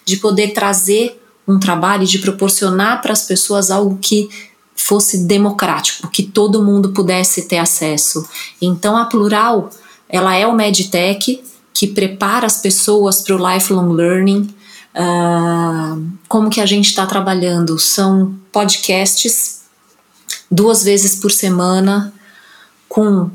de 0.04 0.18
poder 0.18 0.52
trazer 0.52 1.20
um 1.48 1.58
trabalho, 1.58 2.06
de 2.06 2.18
proporcionar 2.18 3.00
para 3.00 3.12
as 3.12 3.24
pessoas 3.24 3.70
algo 3.70 3.98
que 4.00 4.28
fosse 4.74 5.24
democrático, 5.24 6.08
que 6.08 6.22
todo 6.22 6.62
mundo 6.62 6.90
pudesse 6.90 7.46
ter 7.48 7.58
acesso. 7.58 8.26
Então 8.60 8.96
a 8.96 9.04
Plural, 9.06 9.70
ela 10.08 10.34
é 10.34 10.46
o 10.46 10.54
medtech 10.54 11.42
que 11.72 11.86
prepara 11.86 12.46
as 12.46 12.58
pessoas 12.58 13.22
para 13.22 13.36
o 13.36 13.54
lifelong 13.54 13.92
learning. 13.92 14.54
Uh, 14.94 16.04
como 16.28 16.50
que 16.50 16.60
a 16.60 16.66
gente 16.66 16.86
está 16.86 17.06
trabalhando? 17.06 17.78
São 17.78 18.34
podcasts 18.52 19.59
duas 20.50 20.82
vezes 20.82 21.16
por 21.16 21.30
semana, 21.30 22.12
com 22.88 23.30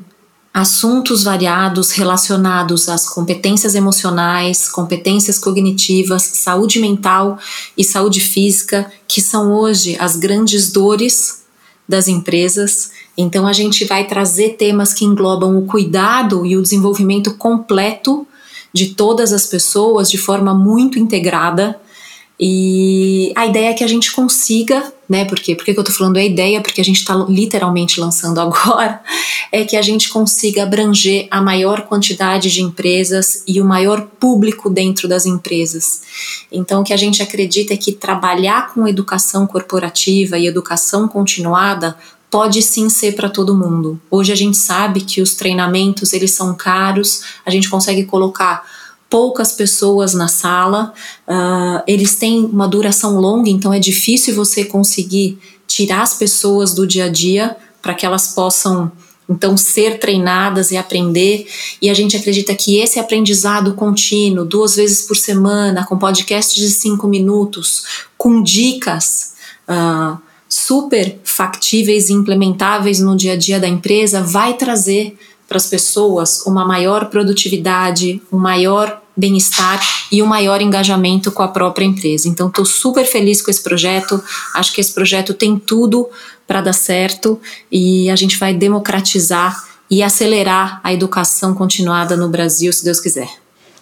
assuntos 0.54 1.24
variados 1.24 1.92
relacionados 1.92 2.88
às 2.88 3.10
competências 3.10 3.76
emocionais, 3.76 4.70
competências 4.70 5.38
cognitivas, 5.38 6.24
saúde 6.24 6.80
mental 6.80 7.38
e 7.78 7.84
saúde 7.84 8.22
física, 8.22 8.90
que 9.08 9.22
são 9.22 9.52
hoje 9.52 9.98
as 10.00 10.16
grandes 10.16 10.72
dores 10.72 11.44
das 11.88 12.08
empresas. 12.08 12.92
Então, 13.18 13.46
a 13.46 13.54
gente 13.54 13.86
vai 13.86 14.08
trazer 14.08 14.56
temas 14.58 14.94
que 14.94 15.06
englobam 15.06 15.58
o 15.58 15.66
cuidado 15.66 16.46
e 16.46 16.58
o 16.58 16.62
desenvolvimento 16.62 17.36
completo 17.36 18.26
de 18.74 18.96
todas 18.96 19.32
as 19.32 19.46
pessoas 19.48 20.10
de 20.10 20.18
forma 20.18 20.54
muito 20.54 20.98
integrada 21.00 21.80
e 22.40 23.32
a 23.36 23.46
ideia 23.46 23.70
é 23.70 23.74
que 23.74 23.84
a 23.84 23.88
gente 23.88 24.12
consiga, 24.12 24.92
né? 25.08 25.24
Porque, 25.24 25.56
por 25.56 25.64
que 25.64 25.72
eu 25.72 25.84
tô 25.84 25.92
falando 25.92 26.18
a 26.18 26.24
ideia? 26.24 26.62
Porque 26.62 26.82
a 26.82 26.84
gente 26.84 26.98
está 26.98 27.16
literalmente 27.30 28.00
lançando 28.00 28.40
agora, 28.42 29.02
é 29.52 29.64
que 29.64 29.78
a 29.78 29.82
gente 29.82 30.10
consiga 30.10 30.64
abranger 30.64 31.28
a 31.32 31.42
maior 31.42 31.84
quantidade 31.84 32.52
de 32.52 32.62
empresas 32.62 33.44
e 33.48 33.62
o 33.62 33.66
maior 33.66 34.02
público 34.20 34.70
dentro 34.70 35.08
das 35.08 35.26
empresas. 35.26 36.02
Então, 36.52 36.82
o 36.82 36.84
que 36.84 36.94
a 36.94 36.98
gente 36.98 37.24
acredita 37.24 37.74
é 37.74 37.78
que 37.78 37.94
trabalhar 37.94 38.74
com 38.74 38.88
educação 38.88 39.48
corporativa 39.48 40.38
e 40.38 40.48
educação 40.48 41.08
continuada 41.08 41.96
pode 42.30 42.62
sim 42.62 42.90
ser 42.90 43.14
para 43.14 43.30
todo 43.30 43.56
mundo. 43.56 43.98
Hoje 44.12 44.34
a 44.34 44.36
gente 44.36 44.58
sabe 44.58 45.02
que 45.02 45.22
os 45.22 45.36
treinamentos 45.36 46.12
eles 46.12 46.32
são 46.32 46.54
caros, 46.54 47.22
a 47.46 47.50
gente 47.50 47.70
consegue 47.70 48.04
colocar 48.04 48.75
poucas 49.16 49.54
pessoas 49.54 50.14
na 50.14 50.28
sala, 50.28 50.94
uh, 51.26 51.82
eles 51.88 52.16
têm 52.16 52.44
uma 52.44 52.68
duração 52.68 53.18
longa, 53.18 53.50
então 53.50 53.74
é 53.74 53.80
difícil 53.80 54.36
você 54.36 54.66
conseguir 54.66 55.40
tirar 55.66 56.02
as 56.02 56.16
pessoas 56.16 56.74
do 56.74 56.86
dia 56.86 57.06
a 57.06 57.08
dia 57.08 57.56
para 57.82 57.94
que 57.94 58.06
elas 58.06 58.34
possam 58.34 58.92
então 59.30 59.56
ser 59.56 60.00
treinadas 60.00 60.72
e 60.72 60.76
aprender. 60.76 61.48
E 61.82 61.90
a 61.90 61.94
gente 61.94 62.18
acredita 62.18 62.54
que 62.54 62.78
esse 62.78 63.00
aprendizado 63.00 63.74
contínuo, 63.74 64.44
duas 64.44 64.76
vezes 64.76 65.04
por 65.04 65.16
semana, 65.16 65.86
com 65.86 65.98
podcasts 65.98 66.62
de 66.62 66.70
cinco 66.70 67.08
minutos, 67.08 67.84
com 68.18 68.44
dicas. 68.44 69.34
Uh, 69.66 70.18
super 70.50 71.20
factíveis 71.24 72.10
e 72.10 72.14
implementáveis 72.14 73.00
no 73.00 73.16
dia 73.16 73.34
a 73.34 73.38
dia 73.38 73.62
da 73.62 73.68
empresa, 73.68 74.22
vai 74.22 74.56
trazer 74.56 75.18
para 75.48 75.58
as 75.58 75.68
pessoas 75.68 76.46
uma 76.46 76.66
maior 76.66 77.10
produtividade, 77.10 78.22
um 78.32 78.38
maior 78.38 79.05
bem-estar 79.16 79.82
e 80.12 80.22
um 80.22 80.26
maior 80.26 80.62
engajamento 80.62 81.32
com 81.32 81.42
a 81.44 81.48
própria 81.48 81.86
empresa. 81.86 82.28
Então, 82.28 82.48
estou 82.48 82.66
super 82.66 83.06
feliz 83.06 83.42
com 83.42 83.52
esse 83.52 83.62
projeto. 83.62 84.22
Acho 84.54 84.74
que 84.74 84.82
esse 84.82 84.94
projeto 84.94 85.34
tem 85.34 85.58
tudo 85.58 86.10
para 86.48 86.62
dar 86.62 86.74
certo 86.74 87.40
e 87.72 88.10
a 88.10 88.16
gente 88.16 88.38
vai 88.38 88.54
democratizar 88.54 89.64
e 89.90 90.02
acelerar 90.02 90.80
a 90.84 90.94
educação 90.94 91.54
continuada 91.54 92.18
no 92.18 92.30
Brasil, 92.30 92.72
se 92.74 92.84
Deus 92.84 93.00
quiser. 93.00 93.30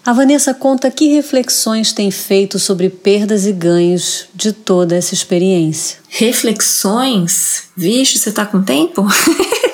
A 0.06 0.12
Vanessa 0.12 0.54
conta 0.54 0.92
que 0.92 1.14
reflexões 1.14 1.94
tem 1.94 2.12
feito 2.12 2.60
sobre 2.60 2.90
perdas 2.90 3.46
e 3.46 3.54
ganhos 3.54 4.26
de 4.36 4.52
toda 4.52 4.98
essa 4.98 5.14
experiência. 5.14 5.98
Reflexões? 6.10 7.70
Vixe, 7.76 8.20
você 8.20 8.30
está 8.30 8.46
com 8.46 8.62
tempo? 8.62 9.08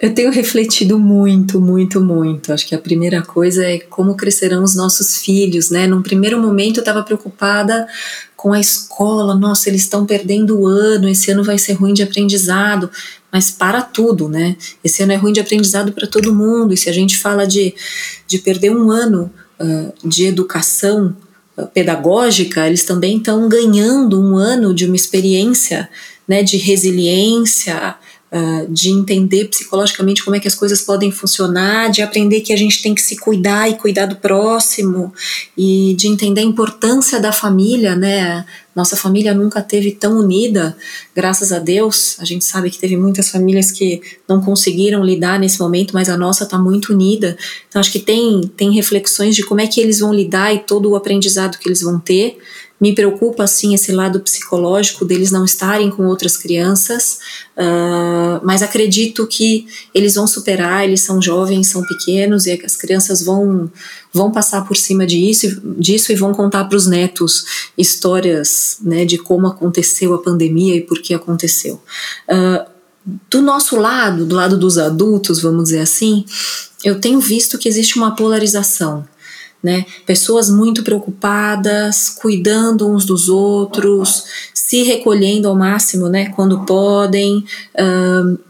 Eu 0.00 0.14
tenho 0.14 0.30
refletido 0.30 0.98
muito, 0.98 1.60
muito, 1.60 2.00
muito. 2.00 2.52
Acho 2.52 2.66
que 2.66 2.74
a 2.74 2.78
primeira 2.78 3.22
coisa 3.22 3.64
é 3.64 3.78
como 3.78 4.14
crescerão 4.14 4.62
os 4.62 4.74
nossos 4.74 5.18
filhos, 5.18 5.70
né? 5.70 5.86
Num 5.86 6.02
primeiro 6.02 6.40
momento 6.40 6.78
eu 6.78 6.82
estava 6.82 7.02
preocupada 7.02 7.86
com 8.36 8.52
a 8.52 8.60
escola, 8.60 9.34
nossa, 9.34 9.68
eles 9.68 9.82
estão 9.82 10.06
perdendo 10.06 10.60
o 10.60 10.66
ano, 10.66 11.08
esse 11.08 11.30
ano 11.32 11.42
vai 11.42 11.58
ser 11.58 11.72
ruim 11.72 11.92
de 11.92 12.04
aprendizado, 12.04 12.88
mas 13.32 13.50
para 13.50 13.82
tudo, 13.82 14.28
né? 14.28 14.56
Esse 14.82 15.02
ano 15.02 15.12
é 15.12 15.16
ruim 15.16 15.32
de 15.32 15.40
aprendizado 15.40 15.92
para 15.92 16.06
todo 16.06 16.34
mundo, 16.34 16.72
e 16.72 16.76
se 16.76 16.88
a 16.88 16.92
gente 16.92 17.18
fala 17.18 17.44
de, 17.44 17.74
de 18.28 18.38
perder 18.38 18.70
um 18.70 18.92
ano 18.92 19.28
uh, 19.58 20.08
de 20.08 20.26
educação 20.26 21.16
uh, 21.56 21.66
pedagógica, 21.66 22.64
eles 22.64 22.84
também 22.84 23.16
estão 23.16 23.48
ganhando 23.48 24.22
um 24.22 24.36
ano 24.36 24.72
de 24.72 24.86
uma 24.86 24.94
experiência 24.94 25.88
né, 26.28 26.42
de 26.42 26.58
resiliência, 26.58 27.96
Uh, 28.30 28.70
de 28.70 28.90
entender 28.90 29.46
psicologicamente 29.46 30.22
como 30.22 30.36
é 30.36 30.40
que 30.40 30.46
as 30.46 30.54
coisas 30.54 30.82
podem 30.82 31.10
funcionar, 31.10 31.90
de 31.90 32.02
aprender 32.02 32.42
que 32.42 32.52
a 32.52 32.58
gente 32.58 32.82
tem 32.82 32.94
que 32.94 33.00
se 33.00 33.16
cuidar 33.16 33.70
e 33.70 33.78
cuidar 33.78 34.04
do 34.04 34.16
próximo, 34.16 35.14
e 35.56 35.94
de 35.96 36.08
entender 36.08 36.42
a 36.42 36.44
importância 36.44 37.18
da 37.18 37.32
família, 37.32 37.96
né? 37.96 38.44
Nossa 38.78 38.96
família 38.96 39.34
nunca 39.34 39.60
teve 39.60 39.90
tão 39.90 40.20
unida, 40.20 40.76
graças 41.12 41.50
a 41.50 41.58
Deus. 41.58 42.14
A 42.20 42.24
gente 42.24 42.44
sabe 42.44 42.70
que 42.70 42.78
teve 42.78 42.96
muitas 42.96 43.28
famílias 43.28 43.72
que 43.72 44.00
não 44.28 44.40
conseguiram 44.40 45.02
lidar 45.02 45.36
nesse 45.36 45.58
momento, 45.58 45.92
mas 45.92 46.08
a 46.08 46.16
nossa 46.16 46.44
está 46.44 46.56
muito 46.56 46.92
unida. 46.92 47.36
Então 47.68 47.80
acho 47.80 47.90
que 47.90 47.98
tem, 47.98 48.42
tem 48.56 48.72
reflexões 48.72 49.34
de 49.34 49.42
como 49.42 49.60
é 49.60 49.66
que 49.66 49.80
eles 49.80 49.98
vão 49.98 50.14
lidar 50.14 50.54
e 50.54 50.60
todo 50.60 50.90
o 50.90 50.94
aprendizado 50.94 51.58
que 51.58 51.68
eles 51.68 51.80
vão 51.80 51.98
ter. 51.98 52.38
Me 52.80 52.94
preocupa, 52.94 53.44
assim, 53.44 53.74
esse 53.74 53.90
lado 53.90 54.20
psicológico 54.20 55.04
deles 55.04 55.32
não 55.32 55.44
estarem 55.44 55.90
com 55.90 56.06
outras 56.06 56.36
crianças, 56.36 57.18
uh, 57.56 58.40
mas 58.44 58.62
acredito 58.62 59.26
que 59.26 59.66
eles 59.92 60.14
vão 60.14 60.28
superar, 60.28 60.84
eles 60.84 61.00
são 61.00 61.20
jovens, 61.20 61.66
são 61.66 61.82
pequenos 61.82 62.46
e 62.46 62.52
as 62.64 62.76
crianças 62.76 63.22
vão, 63.22 63.68
vão 64.12 64.30
passar 64.30 64.64
por 64.64 64.76
cima 64.76 65.04
disso, 65.06 65.60
disso 65.76 66.12
e 66.12 66.14
vão 66.14 66.32
contar 66.32 66.64
para 66.64 66.76
os 66.76 66.86
netos 66.86 67.68
histórias 67.76 68.78
né, 68.80 69.04
de 69.04 69.18
como 69.18 69.48
aconteceu 69.48 70.14
a 70.14 70.22
pandemia 70.22 70.76
e 70.76 70.80
por 70.80 71.02
que 71.02 71.12
aconteceu. 71.12 71.82
Uh, 72.28 72.78
do 73.28 73.42
nosso 73.42 73.76
lado, 73.76 74.24
do 74.24 74.36
lado 74.36 74.56
dos 74.56 74.78
adultos, 74.78 75.40
vamos 75.40 75.64
dizer 75.64 75.80
assim, 75.80 76.24
eu 76.84 77.00
tenho 77.00 77.18
visto 77.18 77.58
que 77.58 77.68
existe 77.68 77.96
uma 77.96 78.14
polarização 78.14 79.04
né? 79.62 79.84
Pessoas 80.06 80.48
muito 80.48 80.82
preocupadas, 80.82 82.10
cuidando 82.10 82.88
uns 82.88 83.04
dos 83.04 83.28
outros, 83.28 84.24
se 84.54 84.82
recolhendo 84.82 85.48
ao 85.48 85.56
máximo, 85.56 86.08
né? 86.08 86.26
Quando 86.30 86.64
podem, 86.64 87.44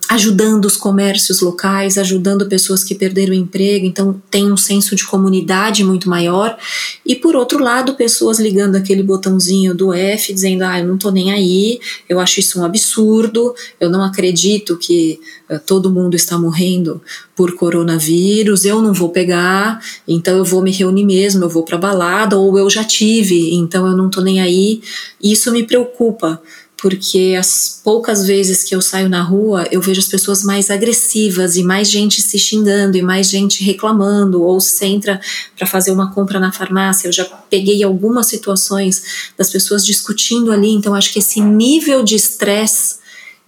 ajudando 0.09 0.65
os 0.65 0.77
comércios 0.77 1.43
locais, 1.43 1.99
ajudando 1.99 2.49
pessoas 2.49 2.83
que 2.83 2.95
perderam 2.95 3.33
o 3.33 3.37
emprego, 3.37 3.85
então 3.85 4.21
tem 4.31 4.51
um 4.51 4.57
senso 4.57 4.97
de 4.97 5.05
comunidade 5.05 5.85
muito 5.85 6.09
maior. 6.09 6.57
E 7.05 7.15
por 7.15 7.37
outro 7.37 7.63
lado, 7.63 7.95
pessoas 7.95 8.41
ligando 8.41 8.77
aquele 8.77 9.03
botãozinho 9.03 9.75
do 9.75 9.93
F, 9.93 10.33
dizendo: 10.33 10.63
ah, 10.63 10.81
eu 10.81 10.87
não 10.87 10.97
tô 10.97 11.11
nem 11.11 11.31
aí, 11.31 11.79
eu 12.09 12.19
acho 12.19 12.41
isso 12.41 12.59
um 12.59 12.65
absurdo, 12.65 13.55
eu 13.79 13.91
não 13.91 14.03
acredito 14.03 14.79
que 14.79 15.21
uh, 15.51 15.59
todo 15.59 15.91
mundo 15.91 16.17
está 16.17 16.39
morrendo 16.39 17.03
por 17.37 17.55
coronavírus, 17.55 18.65
eu 18.65 18.81
não 18.81 18.95
vou 18.95 19.11
pegar, 19.11 19.79
então 20.09 20.39
eu 20.39 20.45
vou 20.45 20.63
me 20.63 20.73
reunir 20.73 21.05
mesmo, 21.05 21.45
eu 21.45 21.49
vou 21.51 21.65
para 21.65 21.77
balada, 21.77 22.39
ou 22.39 22.59
eu 22.59 22.71
já 22.71 22.83
tive, 22.83 23.55
então 23.55 23.87
eu 23.87 23.97
não 23.97 24.09
tô 24.09 24.23
nem 24.23 24.41
aí. 24.41 24.81
Isso 25.23 25.53
me 25.53 25.65
preocupa 25.65 26.41
porque 26.81 27.35
as 27.39 27.81
poucas 27.83 28.25
vezes 28.25 28.63
que 28.63 28.75
eu 28.75 28.81
saio 28.81 29.09
na 29.09 29.21
rua, 29.21 29.67
eu 29.71 29.81
vejo 29.81 29.99
as 30.01 30.07
pessoas 30.07 30.45
mais 30.45 30.71
agressivas 30.71 31.57
e 31.57 31.65
mais 31.65 31.91
gente 31.91 32.23
se 32.23 32.39
xingando 32.39 32.97
e 32.97 33.03
mais 33.03 33.29
gente 33.29 33.65
reclamando, 33.65 34.43
ou 34.43 34.61
se 34.61 34.87
entra 34.87 35.21
para 35.57 35.67
fazer 35.67 35.91
uma 35.91 36.15
compra 36.15 36.39
na 36.39 36.53
farmácia. 36.53 37.09
Eu 37.09 37.13
já 37.13 37.25
peguei 37.25 37.83
algumas 37.83 38.27
situações 38.27 39.31
das 39.37 39.51
pessoas 39.51 39.85
discutindo 39.85 40.53
ali, 40.53 40.71
então 40.71 40.95
acho 40.95 41.13
que 41.13 41.19
esse 41.19 41.41
nível 41.41 42.05
de 42.05 42.15
estresse 42.15 42.99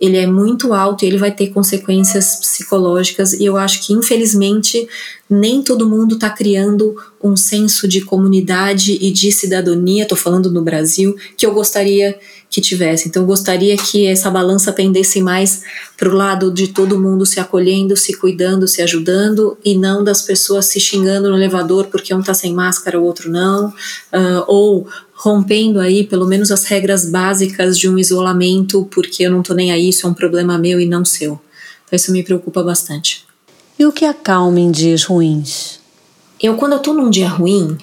ele 0.01 0.17
é 0.17 0.27
muito 0.27 0.73
alto 0.73 1.05
e 1.05 1.09
ele 1.09 1.19
vai 1.19 1.31
ter 1.31 1.49
consequências 1.49 2.37
psicológicas 2.37 3.35
e 3.35 3.45
eu 3.45 3.59
acho 3.59 3.87
que 3.87 3.93
infelizmente 3.93 4.89
nem 5.29 5.63
todo 5.63 5.89
mundo 5.89 6.15
está 6.15 6.31
criando 6.31 6.97
um 7.23 7.37
senso 7.37 7.87
de 7.87 8.01
comunidade 8.01 8.99
e 8.99 9.13
de 9.13 9.31
cidadania, 9.31 10.05
estou 10.05 10.17
falando 10.17 10.51
no 10.51 10.63
Brasil, 10.63 11.15
que 11.37 11.45
eu 11.45 11.53
gostaria 11.53 12.19
que 12.51 12.61
tivesse. 12.61 13.09
Então, 13.09 13.23
eu 13.23 13.27
gostaria 13.27 13.77
que 13.77 14.07
essa 14.07 14.29
balança 14.29 14.73
pendesse 14.73 15.23
mais 15.23 15.63
para 15.97 16.09
o 16.09 16.15
lado 16.15 16.51
de 16.51 16.69
todo 16.69 16.99
mundo 16.99 17.25
se 17.25 17.39
acolhendo, 17.39 17.97
se 17.97 18.19
cuidando, 18.19 18.67
se 18.67 18.83
ajudando, 18.83 19.57
e 19.65 19.79
não 19.79 20.03
das 20.03 20.23
pessoas 20.23 20.67
se 20.67 20.81
xingando 20.81 21.31
no 21.31 21.37
elevador 21.37 21.87
porque 21.87 22.13
um 22.13 22.19
está 22.19 22.35
sem 22.35 22.53
máscara, 22.53 22.99
o 22.99 23.05
outro 23.05 23.31
não, 23.31 23.69
uh, 23.69 24.45
ou 24.49 24.89
rompendo 25.15 25.79
aí 25.79 26.05
pelo 26.05 26.27
menos 26.27 26.51
as 26.51 26.65
regras 26.65 27.09
básicas 27.09 27.79
de 27.79 27.89
um 27.89 27.97
isolamento, 27.97 28.89
porque 28.91 29.23
eu 29.23 29.31
não 29.31 29.43
estou 29.43 29.55
nem 29.55 29.71
aí, 29.71 29.91
isso 29.91 30.07
é 30.07 30.11
um 30.11 30.15
problema 30.15 30.59
meu 30.59 30.81
e 30.81 30.87
não 30.87 31.05
seu. 31.05 31.41
Então, 31.87 31.97
isso 31.97 32.11
me 32.11 32.25
preocupa 32.25 32.65
bastante. 32.65 33.25
E 33.79 33.87
o 33.87 33.93
que 33.93 34.05
acalma 34.05 34.59
em 34.59 34.73
dias 34.73 35.05
ruins? 35.05 35.79
Eu, 36.43 36.57
quando 36.57 36.73
eu 36.73 36.79
tô 36.81 36.93
num 36.93 37.11
dia 37.11 37.29
ruim, 37.29 37.79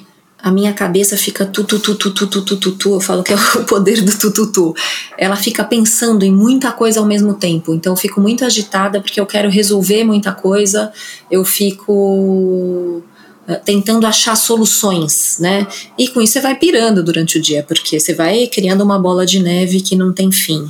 a 0.47 0.51
minha 0.51 0.73
cabeça 0.73 1.17
fica 1.17 1.45
tu, 1.45 1.63
tu, 1.63 1.79
tu, 1.79 1.95
tu, 1.95 2.11
tu, 2.11 2.27
tu, 2.27 2.41
tu, 2.41 2.57
tu, 2.57 2.71
tu, 2.71 2.93
eu 2.93 2.99
falo 2.99 3.23
que 3.23 3.33
é 3.33 3.35
o 3.35 3.65
poder 3.65 4.01
do 4.01 4.17
tu, 4.17 4.31
tu, 4.31 4.51
tu. 4.51 4.75
Ela 5.17 5.35
fica 5.35 5.63
pensando 5.63 6.23
em 6.23 6.31
muita 6.31 6.71
coisa 6.71 6.99
ao 6.99 7.05
mesmo 7.05 7.33
tempo. 7.33 7.73
Então 7.73 7.93
eu 7.93 7.97
fico 7.97 8.21
muito 8.21 8.45
agitada 8.45 9.01
porque 9.01 9.19
eu 9.19 9.25
quero 9.25 9.49
resolver 9.49 10.03
muita 10.03 10.31
coisa. 10.31 10.91
Eu 11.29 11.43
fico 11.43 13.03
tentando 13.63 14.05
achar 14.05 14.35
soluções, 14.35 15.37
né? 15.39 15.65
E 15.97 16.09
com 16.09 16.21
isso 16.21 16.33
você 16.33 16.41
vai 16.41 16.55
pirando 16.55 17.01
durante 17.01 17.37
o 17.37 17.41
dia, 17.41 17.63
porque 17.63 17.99
você 17.99 18.13
vai 18.13 18.47
criando 18.47 18.83
uma 18.83 18.99
bola 18.99 19.25
de 19.25 19.41
neve 19.41 19.81
que 19.81 19.95
não 19.95 20.11
tem 20.11 20.31
fim. 20.31 20.69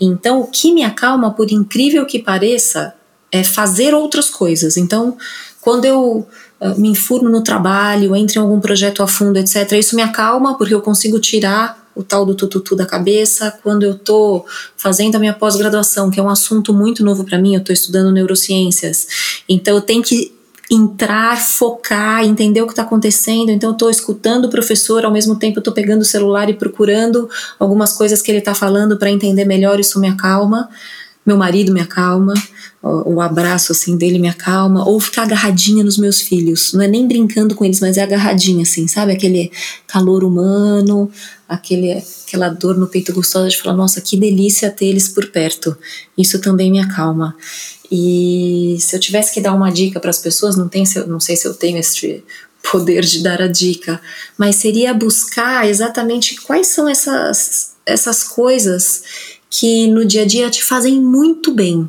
Então, 0.00 0.40
o 0.40 0.46
que 0.46 0.72
me 0.72 0.82
acalma, 0.82 1.30
por 1.30 1.50
incrível 1.50 2.06
que 2.06 2.18
pareça, 2.18 2.94
é 3.30 3.44
fazer 3.44 3.92
outras 3.92 4.30
coisas. 4.30 4.78
Então, 4.78 5.16
quando 5.60 5.84
eu 5.84 6.26
me 6.78 6.88
informo 6.88 7.28
no 7.28 7.42
trabalho, 7.42 8.16
entro 8.16 8.38
em 8.38 8.42
algum 8.42 8.60
projeto 8.60 9.02
a 9.02 9.06
fundo, 9.06 9.38
etc. 9.38 9.72
Isso 9.72 9.94
me 9.94 10.02
acalma 10.02 10.56
porque 10.56 10.74
eu 10.74 10.80
consigo 10.80 11.18
tirar 11.18 11.86
o 11.94 12.02
tal 12.02 12.26
do 12.26 12.34
tututu 12.34 12.76
da 12.76 12.86
cabeça. 12.86 13.58
Quando 13.62 13.82
eu 13.82 13.92
estou 13.92 14.46
fazendo 14.76 15.16
a 15.16 15.18
minha 15.18 15.32
pós-graduação, 15.32 16.10
que 16.10 16.20
é 16.20 16.22
um 16.22 16.30
assunto 16.30 16.72
muito 16.72 17.04
novo 17.04 17.24
para 17.24 17.38
mim, 17.38 17.54
eu 17.54 17.60
estou 17.60 17.72
estudando 17.72 18.12
neurociências, 18.12 19.06
então 19.48 19.74
eu 19.74 19.80
tenho 19.80 20.02
que 20.02 20.36
entrar, 20.70 21.36
focar, 21.38 22.24
entender 22.24 22.60
o 22.60 22.66
que 22.66 22.72
está 22.72 22.82
acontecendo. 22.82 23.50
Então, 23.50 23.70
eu 23.70 23.74
estou 23.74 23.88
escutando 23.88 24.46
o 24.46 24.50
professor, 24.50 25.04
ao 25.04 25.12
mesmo 25.12 25.36
tempo, 25.36 25.60
estou 25.60 25.72
pegando 25.72 26.02
o 26.02 26.04
celular 26.04 26.50
e 26.50 26.54
procurando 26.54 27.28
algumas 27.58 27.92
coisas 27.92 28.20
que 28.20 28.30
ele 28.30 28.38
está 28.38 28.54
falando 28.54 28.96
para 28.96 29.10
entender 29.10 29.44
melhor. 29.44 29.78
Isso 29.78 30.00
me 30.00 30.08
acalma. 30.08 30.68
Meu 31.26 31.36
marido 31.36 31.72
me 31.72 31.80
acalma 31.80 32.34
o 33.04 33.20
abraço 33.20 33.72
assim 33.72 33.96
dele 33.96 34.18
me 34.18 34.28
acalma, 34.28 34.86
ou 34.88 35.00
ficar 35.00 35.22
agarradinha 35.22 35.82
nos 35.82 35.98
meus 35.98 36.20
filhos. 36.20 36.72
Não 36.72 36.82
é 36.82 36.88
nem 36.88 37.06
brincando 37.06 37.54
com 37.54 37.64
eles, 37.64 37.80
mas 37.80 37.96
é 37.96 38.02
agarradinha 38.02 38.62
assim, 38.62 38.86
sabe? 38.86 39.12
Aquele 39.12 39.50
calor 39.86 40.22
humano, 40.22 41.10
aquele, 41.48 41.92
aquela 42.26 42.48
dor 42.48 42.76
no 42.76 42.86
peito 42.86 43.12
gostosa 43.12 43.48
de 43.48 43.56
falar, 43.56 43.76
nossa, 43.76 44.00
que 44.00 44.16
delícia 44.16 44.70
ter 44.70 44.86
eles 44.86 45.08
por 45.08 45.26
perto. 45.30 45.76
Isso 46.16 46.40
também 46.40 46.70
me 46.70 46.78
acalma. 46.78 47.34
E 47.90 48.76
se 48.80 48.94
eu 48.94 49.00
tivesse 49.00 49.32
que 49.32 49.40
dar 49.40 49.54
uma 49.54 49.70
dica 49.70 49.98
para 49.98 50.10
as 50.10 50.18
pessoas, 50.18 50.56
não, 50.56 50.68
tem, 50.68 50.84
não 51.06 51.20
sei 51.20 51.36
se 51.36 51.46
eu 51.46 51.54
tenho 51.54 51.78
esse 51.78 52.22
poder 52.70 53.04
de 53.04 53.22
dar 53.22 53.40
a 53.40 53.48
dica, 53.48 54.00
mas 54.36 54.56
seria 54.56 54.92
buscar 54.92 55.68
exatamente 55.68 56.40
quais 56.42 56.66
são 56.66 56.88
essas, 56.88 57.72
essas 57.84 58.24
coisas 58.24 59.02
que 59.48 59.86
no 59.88 60.04
dia 60.04 60.22
a 60.22 60.26
dia 60.26 60.50
te 60.50 60.62
fazem 60.62 61.00
muito 61.00 61.52
bem 61.52 61.88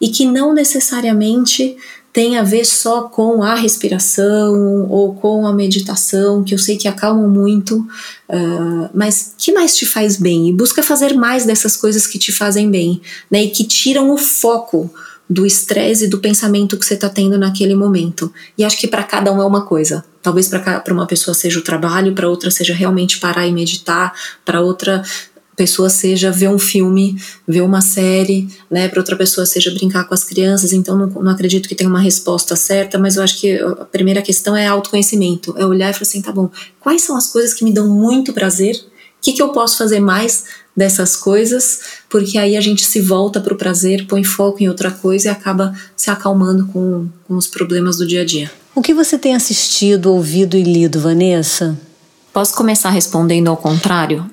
e 0.00 0.08
que 0.08 0.26
não 0.26 0.54
necessariamente 0.54 1.76
tem 2.12 2.36
a 2.36 2.42
ver 2.42 2.64
só 2.64 3.02
com 3.02 3.42
a 3.42 3.54
respiração 3.54 4.88
ou 4.90 5.14
com 5.14 5.46
a 5.46 5.52
meditação, 5.52 6.42
que 6.42 6.54
eu 6.54 6.58
sei 6.58 6.76
que 6.76 6.88
acalmam 6.88 7.28
muito, 7.28 7.78
uh, 7.78 8.90
mas 8.94 9.34
que 9.36 9.52
mais 9.52 9.76
te 9.76 9.86
faz 9.86 10.16
bem? 10.16 10.48
E 10.48 10.52
busca 10.52 10.82
fazer 10.82 11.14
mais 11.14 11.44
dessas 11.44 11.76
coisas 11.76 12.06
que 12.06 12.18
te 12.18 12.32
fazem 12.32 12.70
bem, 12.70 13.00
né? 13.30 13.44
E 13.44 13.50
que 13.50 13.62
tiram 13.62 14.10
o 14.10 14.16
foco 14.16 14.92
do 15.30 15.44
estresse 15.44 16.06
e 16.06 16.08
do 16.08 16.18
pensamento 16.18 16.78
que 16.78 16.86
você 16.86 16.94
está 16.94 17.08
tendo 17.08 17.38
naquele 17.38 17.74
momento. 17.74 18.32
E 18.56 18.64
acho 18.64 18.78
que 18.78 18.88
para 18.88 19.02
cada 19.02 19.30
um 19.30 19.42
é 19.42 19.44
uma 19.44 19.66
coisa. 19.66 20.02
Talvez 20.22 20.48
para 20.48 20.82
uma 20.90 21.06
pessoa 21.06 21.34
seja 21.34 21.58
o 21.58 21.62
trabalho, 21.62 22.14
para 22.14 22.28
outra 22.28 22.50
seja 22.50 22.72
realmente 22.72 23.18
parar 23.18 23.46
e 23.46 23.52
meditar, 23.52 24.12
para 24.44 24.62
outra 24.62 25.02
pessoa 25.58 25.90
seja 25.90 26.30
ver 26.30 26.48
um 26.48 26.58
filme, 26.58 27.20
ver 27.46 27.62
uma 27.62 27.80
série, 27.80 28.48
né? 28.70 28.88
Para 28.88 29.00
outra 29.00 29.16
pessoa 29.16 29.44
seja 29.44 29.72
brincar 29.72 30.04
com 30.04 30.14
as 30.14 30.22
crianças. 30.22 30.72
Então, 30.72 30.96
não, 30.96 31.08
não, 31.08 31.32
acredito 31.32 31.68
que 31.68 31.74
tenha 31.74 31.90
uma 31.90 32.00
resposta 32.00 32.54
certa, 32.54 32.96
mas 32.96 33.16
eu 33.16 33.24
acho 33.24 33.40
que 33.40 33.58
a 33.58 33.84
primeira 33.84 34.22
questão 34.22 34.56
é 34.56 34.68
autoconhecimento. 34.68 35.52
É 35.58 35.66
olhar 35.66 35.90
e 35.90 35.92
falar 35.92 36.02
assim: 36.02 36.22
tá 36.22 36.30
bom, 36.30 36.48
quais 36.78 37.02
são 37.02 37.16
as 37.16 37.26
coisas 37.26 37.52
que 37.52 37.64
me 37.64 37.72
dão 37.72 37.88
muito 37.88 38.32
prazer? 38.32 38.76
O 38.76 39.20
que, 39.20 39.32
que 39.32 39.42
eu 39.42 39.48
posso 39.48 39.76
fazer 39.76 39.98
mais 39.98 40.44
dessas 40.76 41.16
coisas? 41.16 41.80
Porque 42.08 42.38
aí 42.38 42.56
a 42.56 42.60
gente 42.60 42.84
se 42.84 43.00
volta 43.00 43.40
para 43.40 43.52
o 43.52 43.56
prazer, 43.56 44.06
põe 44.06 44.22
foco 44.22 44.62
em 44.62 44.68
outra 44.68 44.92
coisa 44.92 45.26
e 45.26 45.30
acaba 45.30 45.74
se 45.96 46.08
acalmando 46.08 46.66
com, 46.66 47.08
com 47.26 47.34
os 47.34 47.48
problemas 47.48 47.96
do 47.96 48.06
dia 48.06 48.22
a 48.22 48.24
dia. 48.24 48.48
O 48.76 48.80
que 48.80 48.94
você 48.94 49.18
tem 49.18 49.34
assistido, 49.34 50.12
ouvido 50.12 50.56
e 50.56 50.62
lido, 50.62 51.00
Vanessa? 51.00 51.76
Posso 52.32 52.54
começar 52.54 52.90
respondendo 52.90 53.48
ao 53.48 53.56
contrário? 53.56 54.24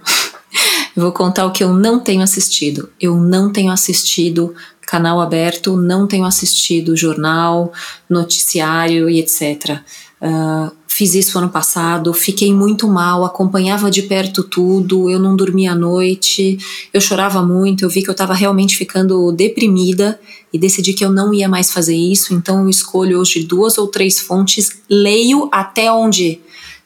Eu 0.96 1.04
vou 1.04 1.12
contar 1.12 1.46
o 1.46 1.52
que 1.52 1.64
eu 1.64 1.74
não 1.74 2.00
tenho 2.00 2.22
assistido. 2.22 2.90
Eu 3.00 3.16
não 3.16 3.52
tenho 3.52 3.72
assistido 3.72 4.56
canal 4.86 5.20
aberto, 5.20 5.76
não 5.76 6.08
tenho 6.08 6.26
assistido 6.26 6.96
jornal, 6.96 7.74
noticiário 8.10 9.10
e 9.10 9.20
etc. 9.20 9.80
Uh, 10.22 10.26
ah, 10.28 10.72
fiz 10.88 11.14
isso 11.14 11.38
ano 11.38 11.50
passado, 11.50 12.14
fiquei 12.14 12.54
muito 12.54 12.88
mal, 12.88 13.26
acompanhava 13.26 13.92
de 13.92 14.04
perto 14.04 14.44
tudo, 14.44 15.10
eu 15.10 15.20
não 15.20 15.36
dormia 15.36 15.74
à 15.74 15.76
noite, 15.76 16.58
eu 16.94 17.02
chorava 17.02 17.42
muito, 17.42 17.84
eu 17.84 17.90
vi 17.90 18.02
que 18.02 18.10
eu 18.10 18.14
estava 18.14 18.34
realmente 18.34 18.78
ficando 18.78 19.32
deprimida 19.34 20.20
e 20.54 20.58
decidi 20.58 20.94
que 20.94 21.04
eu 21.04 21.12
não 21.12 21.34
ia 21.34 21.50
mais 21.50 21.70
fazer 21.70 21.98
isso, 21.98 22.34
então 22.34 22.62
eu 22.62 22.70
escolho 22.70 23.20
hoje 23.20 23.44
duas 23.44 23.78
ou 23.78 23.88
três 23.88 24.22
fontes, 24.22 24.72
leio 24.90 25.50
até 25.52 25.92
onde 25.92 26.40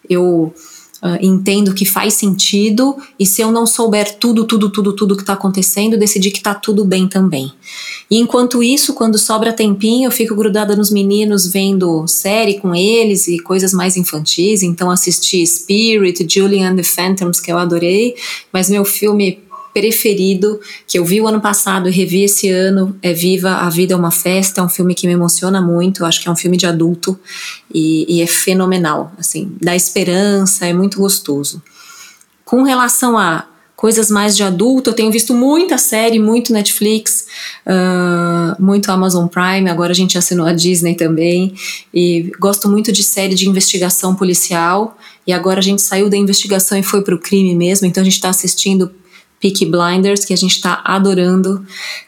eu 0.09 0.51
Uh, 1.01 1.17
entendo 1.21 1.73
que 1.73 1.85
faz 1.85 2.15
sentido 2.15 2.97
e 3.17 3.25
se 3.25 3.41
eu 3.41 3.53
não 3.53 3.65
souber 3.65 4.17
tudo, 4.17 4.45
tudo, 4.45 4.69
tudo, 4.69 4.93
tudo 4.93 5.15
que 5.15 5.21
está 5.21 5.31
acontecendo, 5.31 5.97
decidir 5.97 6.29
que 6.29 6.39
está 6.39 6.53
tudo 6.53 6.83
bem 6.83 7.07
também. 7.07 7.53
E 8.11 8.17
enquanto 8.17 8.61
isso, 8.61 8.93
quando 8.93 9.17
sobra 9.17 9.53
tempinho, 9.53 10.07
eu 10.07 10.11
fico 10.11 10.35
grudada 10.35 10.75
nos 10.75 10.91
meninos 10.91 11.47
vendo 11.47 12.05
série 12.05 12.59
com 12.59 12.75
eles 12.75 13.29
e 13.29 13.39
coisas 13.39 13.71
mais 13.71 13.95
infantis. 13.95 14.61
Então 14.61 14.91
assisti 14.91 15.45
Spirit, 15.47 16.27
Julian 16.29 16.75
the 16.75 16.83
Phantoms, 16.83 17.39
que 17.39 17.49
eu 17.49 17.57
adorei, 17.57 18.15
mas 18.51 18.69
meu 18.69 18.83
filme 18.83 19.39
preferido, 19.73 20.59
que 20.87 20.97
eu 20.97 21.05
vi 21.05 21.21
o 21.21 21.27
ano 21.27 21.39
passado 21.39 21.89
e 21.89 21.91
revi 21.91 22.23
esse 22.23 22.49
ano, 22.49 22.95
é 23.01 23.13
Viva, 23.13 23.51
a 23.51 23.69
Vida 23.69 23.93
é 23.93 23.97
uma 23.97 24.11
Festa, 24.11 24.61
é 24.61 24.63
um 24.63 24.69
filme 24.69 24.95
que 24.95 25.07
me 25.07 25.13
emociona 25.13 25.61
muito, 25.61 26.05
acho 26.05 26.21
que 26.21 26.27
é 26.27 26.31
um 26.31 26.35
filme 26.35 26.57
de 26.57 26.65
adulto 26.65 27.19
e, 27.73 28.05
e 28.17 28.21
é 28.21 28.27
fenomenal, 28.27 29.11
assim, 29.17 29.51
dá 29.61 29.75
esperança, 29.75 30.65
é 30.65 30.73
muito 30.73 30.99
gostoso. 30.99 31.61
Com 32.43 32.63
relação 32.63 33.17
a 33.17 33.45
coisas 33.79 34.11
mais 34.11 34.35
de 34.35 34.43
adulto, 34.43 34.89
eu 34.89 34.93
tenho 34.93 35.09
visto 35.09 35.33
muita 35.33 35.77
série, 35.77 36.19
muito 36.19 36.51
Netflix, 36.51 37.27
uh, 37.65 38.61
muito 38.61 38.91
Amazon 38.91 39.25
Prime, 39.27 39.69
agora 39.69 39.93
a 39.93 39.95
gente 39.95 40.17
assinou 40.17 40.45
a 40.45 40.51
Disney 40.51 40.95
também, 40.95 41.53
e 41.93 42.29
gosto 42.37 42.67
muito 42.67 42.91
de 42.91 43.03
série 43.03 43.33
de 43.33 43.47
investigação 43.47 44.13
policial, 44.15 44.97
e 45.25 45.31
agora 45.31 45.59
a 45.59 45.63
gente 45.63 45.81
saiu 45.81 46.09
da 46.09 46.17
investigação 46.17 46.77
e 46.77 46.83
foi 46.83 47.01
para 47.01 47.15
o 47.15 47.19
crime 47.19 47.55
mesmo, 47.55 47.87
então 47.87 48.01
a 48.01 48.03
gente 48.03 48.15
está 48.15 48.27
assistindo 48.27 48.91
Peaky 49.39 49.65
Blinders, 49.65 50.25
que 50.25 50.33
a 50.33 50.37
gente 50.37 50.55
está 50.55 50.81
adorando. 50.83 51.65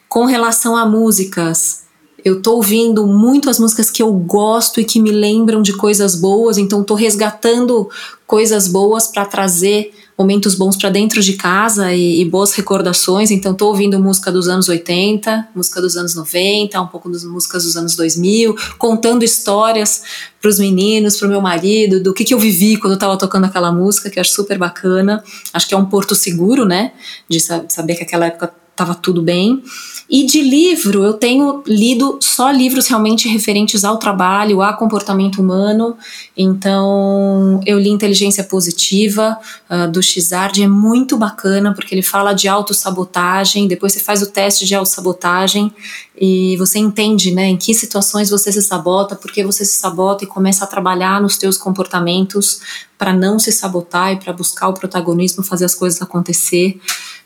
Com 0.08 0.26
relação 0.26 0.76
a 0.76 0.86
músicas, 0.86 1.84
eu 2.24 2.42
tô 2.42 2.56
ouvindo 2.56 3.06
muito 3.08 3.50
as 3.50 3.60
músicas 3.60 3.90
que 3.90 4.02
eu 4.02 4.12
gosto 4.14 4.80
e 4.80 4.86
que 4.86 5.00
me 5.00 5.12
lembram 5.12 5.62
de 5.62 5.74
coisas 5.74 6.16
boas, 6.16 6.58
então 6.58 6.84
tô 6.84 6.96
resgatando 6.96 7.90
coisas 8.26 8.68
boas 8.68 9.08
para 9.08 9.26
trazer 9.26 9.94
momentos 10.22 10.56
bons 10.56 10.78
para 10.78 10.90
dentro 10.90 11.22
de 11.22 11.34
casa 11.34 11.94
e, 11.94 12.22
e, 12.22 12.26
boas 12.26 12.54
recordações. 12.54 13.32
Então, 13.32 13.54
estou 13.54 13.70
ouvindo 13.70 14.00
música 14.00 14.32
dos 14.32 14.48
anos 14.48 14.70
80, 14.70 15.50
música 15.56 15.82
dos 15.82 15.98
anos 15.98 16.16
90, 16.16 16.80
um 16.80 16.88
pouco 16.88 17.10
das 17.10 17.24
músicas 17.24 17.64
dos 17.64 17.76
anos 17.76 17.96
2000, 17.96 18.56
contando 18.78 19.24
histórias 19.24 20.04
para 20.40 20.50
os 20.50 20.60
meninos, 20.60 21.18
para 21.18 21.28
o 21.28 21.32
meu 21.32 21.42
marido, 21.42 22.02
do 22.02 22.14
que, 22.14 22.24
que 22.24 22.34
eu 22.34 22.40
vivi 22.40 22.78
quando 22.78 22.94
eu 22.94 22.96
estava 22.96 23.18
tocando 23.18 23.46
aquela 23.46 23.72
música, 23.72 24.10
que 24.10 24.20
eu 24.20 24.22
acho 24.22 24.32
super 24.32 24.58
bacana. 24.58 25.24
Acho 25.54 25.68
que 25.68 25.74
é 25.74 25.78
um 25.78 25.86
porto 25.86 26.14
seguro, 26.14 26.66
né? 26.66 26.92
De 27.28 27.40
saber 27.40 27.96
que 27.96 28.04
aquela 28.04 28.28
época 28.28 28.54
estava 28.72 28.96
tudo 28.96 29.22
bem. 29.22 29.62
E 30.10 30.26
de 30.26 30.42
livro, 30.42 31.04
eu 31.04 31.14
tenho 31.14 31.64
lido 31.66 32.18
só 32.20 32.52
livros 32.52 32.88
realmente 32.88 33.30
referentes 33.30 33.86
ao 33.86 33.98
trabalho, 33.98 34.62
a 34.62 34.74
comportamento 34.74 35.42
humano. 35.42 35.96
Então, 36.36 37.62
eu 37.66 37.80
li 37.80 37.90
Inteligência 37.90 38.44
Positiva, 38.44 39.38
uh, 39.70 39.90
do 39.90 40.02
Xard, 40.02 40.62
é 40.62 40.68
muito 40.68 41.16
bacana, 41.16 41.74
porque 41.74 41.96
ele 41.96 42.02
fala 42.02 42.34
de 42.34 42.48
autossabotagem, 42.48 43.68
depois 43.68 43.94
você 43.94 44.00
faz 44.00 44.22
o 44.22 44.28
teste 44.28 44.66
de 44.66 44.76
autossabotagem 44.76 45.72
e 46.20 46.58
você 46.58 46.78
entende, 46.78 47.32
né, 47.32 47.48
em 47.48 47.58
que 47.58 47.74
situações 47.74 48.30
você 48.30 48.52
se 48.52 48.62
sabota, 48.62 49.16
por 49.16 49.32
que 49.32 49.44
você 49.44 49.64
se 49.64 49.80
sabota 49.80 50.24
e 50.24 50.28
começa 50.28 50.66
a 50.66 50.68
trabalhar 50.68 51.22
nos 51.22 51.38
teus 51.38 51.58
comportamentos 51.58 52.60
para 52.98 53.14
não 53.14 53.40
se 53.40 53.52
sabotar 53.52 54.14
e 54.14 54.18
para 54.18 54.34
buscar 54.34 54.68
o 54.68 54.74
protagonismo, 54.74 55.44
fazer 55.44 55.66
as 55.66 55.74
coisas 55.74 56.02
acontecer. 56.02 56.80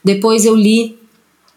Depois 0.04 0.44
eu 0.44 0.54
li 0.54 0.96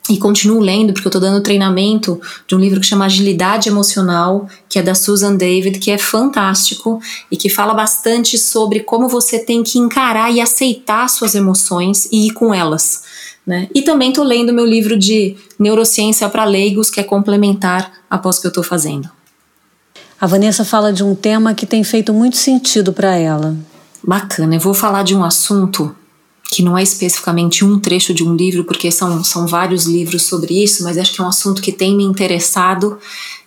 e 0.09 0.17
continuo 0.17 0.59
lendo, 0.59 0.91
porque 0.91 1.07
eu 1.07 1.09
estou 1.09 1.21
dando 1.21 1.43
treinamento 1.43 2.19
de 2.47 2.55
um 2.55 2.59
livro 2.59 2.79
que 2.79 2.87
chama 2.87 3.05
Agilidade 3.05 3.69
Emocional, 3.69 4.49
que 4.67 4.79
é 4.79 4.81
da 4.81 4.95
Susan 4.95 5.35
David, 5.35 5.77
que 5.77 5.91
é 5.91 5.97
fantástico 5.97 6.99
e 7.31 7.37
que 7.37 7.47
fala 7.47 7.73
bastante 7.73 8.37
sobre 8.37 8.79
como 8.79 9.07
você 9.07 9.37
tem 9.37 9.61
que 9.61 9.77
encarar 9.77 10.31
e 10.31 10.41
aceitar 10.41 11.07
suas 11.07 11.35
emoções 11.35 12.09
e 12.11 12.27
ir 12.27 12.31
com 12.31 12.53
elas. 12.53 13.03
Né? 13.45 13.67
E 13.73 13.83
também 13.83 14.09
estou 14.09 14.23
lendo 14.23 14.51
meu 14.51 14.65
livro 14.65 14.97
de 14.97 15.37
neurociência 15.57 16.27
para 16.27 16.43
leigos, 16.43 16.89
que 16.89 16.99
é 16.99 17.03
complementar 17.03 17.91
após 18.09 18.39
que 18.39 18.47
eu 18.47 18.49
estou 18.49 18.63
fazendo. 18.63 19.09
A 20.19 20.27
Vanessa 20.27 20.65
fala 20.65 20.91
de 20.91 21.03
um 21.03 21.15
tema 21.15 21.53
que 21.53 21.65
tem 21.65 21.83
feito 21.83 22.13
muito 22.13 22.35
sentido 22.35 22.91
para 22.91 23.15
ela. 23.15 23.55
Bacana, 24.03 24.55
eu 24.55 24.59
vou 24.59 24.73
falar 24.73 25.03
de 25.03 25.15
um 25.15 25.23
assunto 25.23 25.95
que 26.51 26.63
não 26.63 26.77
é 26.77 26.81
especificamente 26.81 27.63
um 27.63 27.79
trecho 27.79 28.13
de 28.13 28.23
um 28.23 28.35
livro, 28.35 28.63
porque 28.63 28.91
são, 28.91 29.23
são 29.23 29.45
vários 29.45 29.85
livros 29.85 30.23
sobre 30.23 30.63
isso, 30.63 30.83
mas 30.83 30.97
acho 30.97 31.13
que 31.13 31.21
é 31.21 31.23
um 31.23 31.27
assunto 31.27 31.61
que 31.61 31.71
tem 31.71 31.95
me 31.95 32.03
interessado 32.03 32.97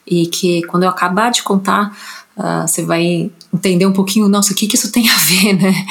e 0.07 0.27
que 0.27 0.62
quando 0.62 0.85
eu 0.85 0.88
acabar 0.88 1.31
de 1.31 1.43
contar, 1.43 1.97
uh, 2.37 2.67
você 2.67 2.83
vai 2.85 3.31
entender 3.53 3.87
um 3.87 3.93
pouquinho, 3.93 4.29
nossa, 4.29 4.53
o 4.53 4.55
que, 4.55 4.67
que 4.67 4.77
isso 4.77 4.93
tem 4.93 5.09
a 5.11 5.17
ver 5.17 5.55
né, 5.55 5.87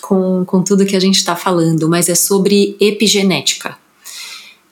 com, 0.00 0.44
com 0.44 0.62
tudo 0.62 0.84
que 0.84 0.96
a 0.96 1.00
gente 1.00 1.16
está 1.16 1.36
falando, 1.36 1.88
mas 1.88 2.08
é 2.08 2.14
sobre 2.14 2.76
epigenética. 2.80 3.76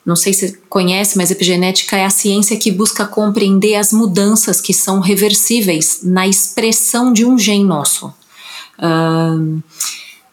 Não 0.05 0.17
sei 0.17 0.35
se 0.35 0.49
você 0.49 0.59
conhece, 0.69 1.17
mas 1.17 1.31
epigenética 1.31 1.97
é 1.97 2.05
a 2.05 2.11
ciência 2.11 2.59
que 2.59 2.71
busca 2.71 3.07
compreender 3.07 3.77
as 3.77 3.93
mudanças 3.93 4.61
que 4.61 4.75
são 4.75 5.01
reversíveis 5.01 6.01
na 6.03 6.27
expressão 6.27 7.13
de 7.13 7.25
um 7.25 7.39
gene 7.39 7.65
nosso. 7.65 8.13
Uh, 8.79 9.63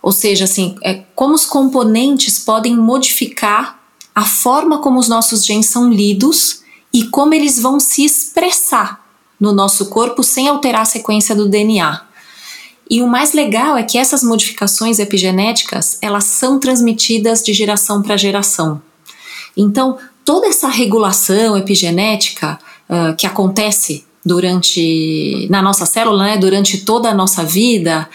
ou 0.02 0.12
seja, 0.12 0.46
assim, 0.46 0.76
é, 0.84 1.04
como 1.16 1.34
os 1.34 1.46
componentes 1.46 2.40
podem 2.40 2.76
modificar 2.76 3.80
a 4.14 4.26
forma 4.26 4.80
como 4.80 5.00
os 5.00 5.08
nossos 5.08 5.46
genes 5.46 5.68
são 5.68 5.90
lidos 5.90 6.62
e 6.94 7.06
como 7.08 7.34
eles 7.34 7.60
vão 7.60 7.80
se 7.80 8.04
expressar 8.04 9.06
no 9.40 9.54
nosso 9.54 9.88
corpo 9.88 10.24
sem 10.24 10.48
alterar 10.48 10.82
a 10.82 10.86
sequência 10.86 11.36
do 11.36 11.48
DNA. 11.48 12.02
E 12.90 13.02
o 13.02 13.08
mais 13.08 13.32
legal 13.32 13.78
é 13.78 13.84
que 13.84 13.98
essas 13.98 14.22
modificações 14.22 15.00
epigenéticas, 15.00 15.98
elas 16.02 16.26
são 16.26 16.60
transmitidas 16.60 17.42
de 17.42 17.54
geração 17.54 18.02
para 18.02 18.18
geração. 18.18 18.82
Então, 19.56 19.98
toda 20.26 20.48
essa 20.48 20.68
regulação 20.68 21.58
epigenética 21.58 22.60
uh, 22.90 23.16
que 23.16 23.26
acontece 23.26 24.06
durante 24.26 25.48
na 25.50 25.62
nossa 25.62 25.86
célula, 25.86 26.24
né, 26.24 26.38
durante 26.38 26.86
toda 26.86 27.10
a 27.10 27.14
nossa 27.14 27.44
vida, 27.44 28.08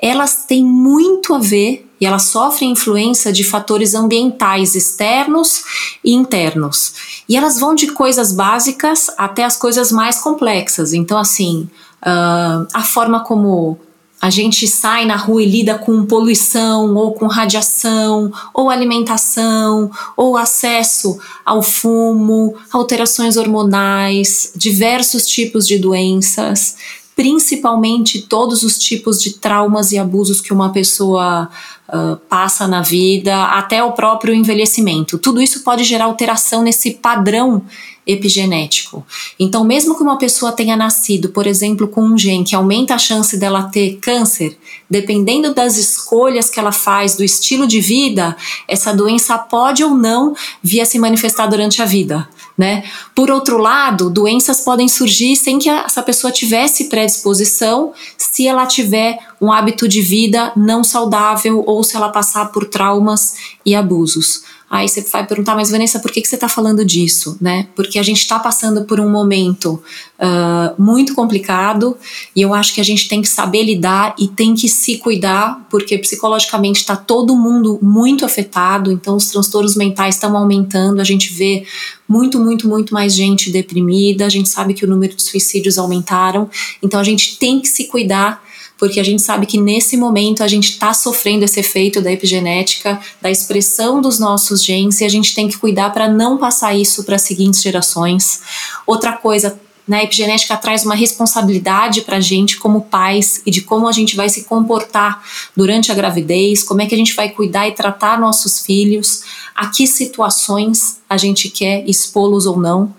elas 0.00 0.44
têm 0.46 0.64
muito 0.64 1.34
a 1.34 1.38
ver 1.38 1.88
e 2.00 2.06
elas 2.06 2.24
sofrem 2.24 2.72
influência 2.72 3.32
de 3.32 3.44
fatores 3.44 3.94
ambientais 3.94 4.74
externos 4.74 5.62
e 6.04 6.12
internos. 6.12 7.22
E 7.28 7.36
elas 7.36 7.60
vão 7.60 7.76
de 7.76 7.92
coisas 7.92 8.32
básicas 8.32 9.08
até 9.16 9.44
as 9.44 9.56
coisas 9.56 9.92
mais 9.92 10.18
complexas. 10.18 10.92
Então, 10.92 11.16
assim, 11.16 11.68
uh, 12.02 12.66
a 12.74 12.82
forma 12.82 13.20
como 13.20 13.78
a 14.22 14.30
gente 14.30 14.68
sai 14.68 15.04
na 15.04 15.16
rua 15.16 15.42
e 15.42 15.46
lida 15.46 15.76
com 15.76 16.06
poluição, 16.06 16.94
ou 16.94 17.12
com 17.12 17.26
radiação, 17.26 18.32
ou 18.54 18.70
alimentação, 18.70 19.90
ou 20.16 20.36
acesso 20.36 21.18
ao 21.44 21.60
fumo, 21.60 22.54
alterações 22.72 23.36
hormonais, 23.36 24.52
diversos 24.54 25.26
tipos 25.26 25.66
de 25.66 25.76
doenças, 25.76 26.76
principalmente 27.14 28.22
todos 28.22 28.62
os 28.62 28.78
tipos 28.78 29.20
de 29.20 29.34
traumas 29.34 29.92
e 29.92 29.98
abusos 29.98 30.40
que 30.40 30.52
uma 30.52 30.72
pessoa 30.72 31.48
uh, 31.88 32.16
passa 32.28 32.66
na 32.66 32.82
vida, 32.82 33.44
até 33.44 33.82
o 33.82 33.92
próprio 33.92 34.34
envelhecimento. 34.34 35.18
Tudo 35.18 35.42
isso 35.42 35.62
pode 35.62 35.84
gerar 35.84 36.06
alteração 36.06 36.62
nesse 36.62 36.92
padrão 36.92 37.62
epigenético. 38.06 39.06
Então, 39.38 39.62
mesmo 39.62 39.96
que 39.96 40.02
uma 40.02 40.18
pessoa 40.18 40.50
tenha 40.50 40.76
nascido, 40.76 41.28
por 41.28 41.46
exemplo, 41.46 41.86
com 41.86 42.02
um 42.02 42.18
gene 42.18 42.44
que 42.44 42.54
aumenta 42.54 42.94
a 42.94 42.98
chance 42.98 43.36
dela 43.36 43.64
ter 43.64 43.98
câncer, 44.00 44.58
dependendo 44.90 45.54
das 45.54 45.76
escolhas 45.76 46.50
que 46.50 46.58
ela 46.58 46.72
faz, 46.72 47.14
do 47.14 47.22
estilo 47.22 47.66
de 47.66 47.80
vida, 47.80 48.36
essa 48.66 48.92
doença 48.92 49.38
pode 49.38 49.84
ou 49.84 49.90
não 49.90 50.34
vir 50.62 50.80
a 50.80 50.84
se 50.84 50.98
manifestar 50.98 51.46
durante 51.46 51.80
a 51.80 51.84
vida. 51.84 52.28
Né? 52.62 52.84
Por 53.12 53.28
outro 53.28 53.58
lado, 53.58 54.08
doenças 54.08 54.60
podem 54.60 54.86
surgir 54.86 55.34
sem 55.34 55.58
que 55.58 55.68
essa 55.68 56.00
pessoa 56.00 56.32
tivesse 56.32 56.84
predisposição, 56.84 57.92
se 58.16 58.46
ela 58.46 58.66
tiver 58.66 59.18
um 59.40 59.50
hábito 59.50 59.88
de 59.88 60.00
vida 60.00 60.52
não 60.54 60.84
saudável 60.84 61.64
ou 61.66 61.82
se 61.82 61.96
ela 61.96 62.10
passar 62.10 62.52
por 62.52 62.64
traumas 62.66 63.34
e 63.66 63.74
abusos. 63.74 64.44
Aí 64.72 64.88
você 64.88 65.02
vai 65.02 65.26
perguntar, 65.26 65.54
mas 65.54 65.70
Vanessa, 65.70 66.00
por 66.00 66.10
que, 66.10 66.22
que 66.22 66.26
você 66.26 66.34
está 66.34 66.48
falando 66.48 66.82
disso? 66.82 67.36
Né? 67.38 67.68
Porque 67.76 67.98
a 67.98 68.02
gente 68.02 68.20
está 68.20 68.38
passando 68.38 68.86
por 68.86 68.98
um 68.98 69.10
momento 69.10 69.82
uh, 70.18 70.82
muito 70.82 71.14
complicado 71.14 71.94
e 72.34 72.40
eu 72.40 72.54
acho 72.54 72.72
que 72.72 72.80
a 72.80 72.84
gente 72.84 73.06
tem 73.06 73.20
que 73.20 73.28
saber 73.28 73.64
lidar 73.64 74.14
e 74.18 74.26
tem 74.28 74.54
que 74.54 74.70
se 74.70 74.96
cuidar, 74.96 75.66
porque 75.70 75.98
psicologicamente 75.98 76.80
está 76.80 76.96
todo 76.96 77.36
mundo 77.36 77.78
muito 77.82 78.24
afetado, 78.24 78.90
então 78.90 79.14
os 79.14 79.26
transtornos 79.26 79.76
mentais 79.76 80.14
estão 80.14 80.34
aumentando, 80.34 81.00
a 81.00 81.04
gente 81.04 81.34
vê 81.34 81.66
muito, 82.08 82.40
muito, 82.40 82.66
muito 82.66 82.94
mais 82.94 83.14
gente 83.14 83.50
deprimida, 83.50 84.24
a 84.24 84.30
gente 84.30 84.48
sabe 84.48 84.72
que 84.72 84.86
o 84.86 84.88
número 84.88 85.14
de 85.14 85.22
suicídios 85.22 85.76
aumentaram, 85.76 86.48
então 86.82 86.98
a 86.98 87.04
gente 87.04 87.36
tem 87.38 87.60
que 87.60 87.68
se 87.68 87.88
cuidar 87.88 88.42
porque 88.82 88.98
a 88.98 89.04
gente 89.04 89.22
sabe 89.22 89.46
que 89.46 89.60
nesse 89.60 89.96
momento 89.96 90.42
a 90.42 90.48
gente 90.48 90.70
está 90.70 90.92
sofrendo 90.92 91.44
esse 91.44 91.60
efeito 91.60 92.02
da 92.02 92.10
epigenética, 92.10 93.00
da 93.20 93.30
expressão 93.30 94.00
dos 94.00 94.18
nossos 94.18 94.64
genes, 94.64 95.00
e 95.00 95.04
a 95.04 95.08
gente 95.08 95.36
tem 95.36 95.46
que 95.46 95.56
cuidar 95.56 95.90
para 95.90 96.08
não 96.08 96.36
passar 96.36 96.74
isso 96.74 97.04
para 97.04 97.14
as 97.14 97.22
seguintes 97.22 97.62
gerações. 97.62 98.40
Outra 98.84 99.12
coisa, 99.12 99.56
né, 99.86 100.00
a 100.00 100.02
epigenética 100.02 100.56
traz 100.56 100.84
uma 100.84 100.96
responsabilidade 100.96 102.00
para 102.00 102.16
a 102.16 102.20
gente 102.20 102.58
como 102.58 102.80
pais 102.80 103.40
e 103.46 103.52
de 103.52 103.60
como 103.60 103.86
a 103.86 103.92
gente 103.92 104.16
vai 104.16 104.28
se 104.28 104.42
comportar 104.46 105.22
durante 105.56 105.92
a 105.92 105.94
gravidez, 105.94 106.64
como 106.64 106.82
é 106.82 106.86
que 106.86 106.94
a 106.96 106.98
gente 106.98 107.14
vai 107.14 107.28
cuidar 107.28 107.68
e 107.68 107.76
tratar 107.76 108.18
nossos 108.18 108.66
filhos, 108.66 109.22
a 109.54 109.68
que 109.68 109.86
situações 109.86 110.98
a 111.12 111.16
gente 111.18 111.50
quer 111.50 111.86
expô-los 111.86 112.46
ou 112.46 112.58
não. 112.58 112.94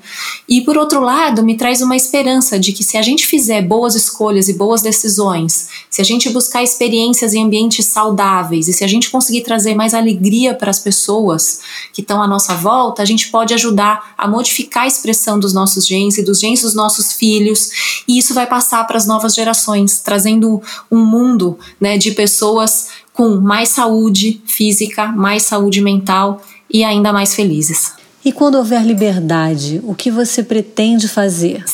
E 0.48 0.62
por 0.62 0.78
outro 0.78 1.02
lado, 1.02 1.44
me 1.44 1.58
traz 1.58 1.82
uma 1.82 1.96
esperança 1.96 2.60
de 2.60 2.72
que 2.72 2.84
se 2.84 2.96
a 2.96 3.02
gente 3.02 3.26
fizer 3.26 3.64
boas 3.64 3.96
escolhas 3.96 4.48
e 4.48 4.54
boas 4.54 4.84
decisões, 4.84 5.68
se 5.90 6.00
a 6.00 6.06
gente 6.06 6.30
buscar 6.30 6.62
experiências 6.62 7.34
em 7.34 7.44
ambientes 7.44 7.88
saudáveis 7.88 8.68
e 8.68 8.74
se 8.74 8.84
a 8.84 8.88
gente 8.88 9.10
conseguir 9.10 9.42
trazer 9.42 9.74
mais 9.74 9.96
alegria 9.96 10.54
para 10.54 10.70
as 10.70 10.78
pessoas 10.78 11.62
que 11.92 12.02
estão 12.02 12.22
à 12.22 12.28
nossa 12.28 12.54
volta, 12.54 13.02
a 13.02 13.06
gente 13.06 13.32
pode 13.32 13.52
ajudar 13.54 14.14
a 14.16 14.28
modificar 14.28 14.84
a 14.84 14.88
expressão 14.88 15.40
dos 15.40 15.54
nossos 15.54 15.88
genes 15.88 16.20
e 16.20 16.24
dos 16.24 16.40
genes 16.40 16.62
dos 16.62 16.76
nossos 16.76 17.14
filhos, 17.14 18.04
e 18.08 18.20
isso 18.20 18.36
vai 18.36 18.46
passar 18.46 18.86
para 18.86 18.98
as 18.98 19.08
novas 19.08 19.34
gerações, 19.34 20.00
trazendo 20.00 20.62
um 20.92 21.04
mundo 21.04 21.58
né, 21.82 21.98
de 21.98 22.12
pessoas 22.12 22.90
com 23.12 23.40
mais 23.40 23.70
saúde 23.70 24.40
física, 24.46 25.08
mais 25.08 25.44
saúde 25.44 25.82
mental 25.82 26.42
e 26.70 26.84
ainda 26.84 27.14
mais 27.14 27.36
felizes. 27.36 28.03
E 28.26 28.32
quando 28.32 28.56
houver 28.56 28.86
liberdade, 28.86 29.82
o 29.84 29.94
que 29.94 30.10
você 30.10 30.42
pretende 30.42 31.08
fazer? 31.08 31.64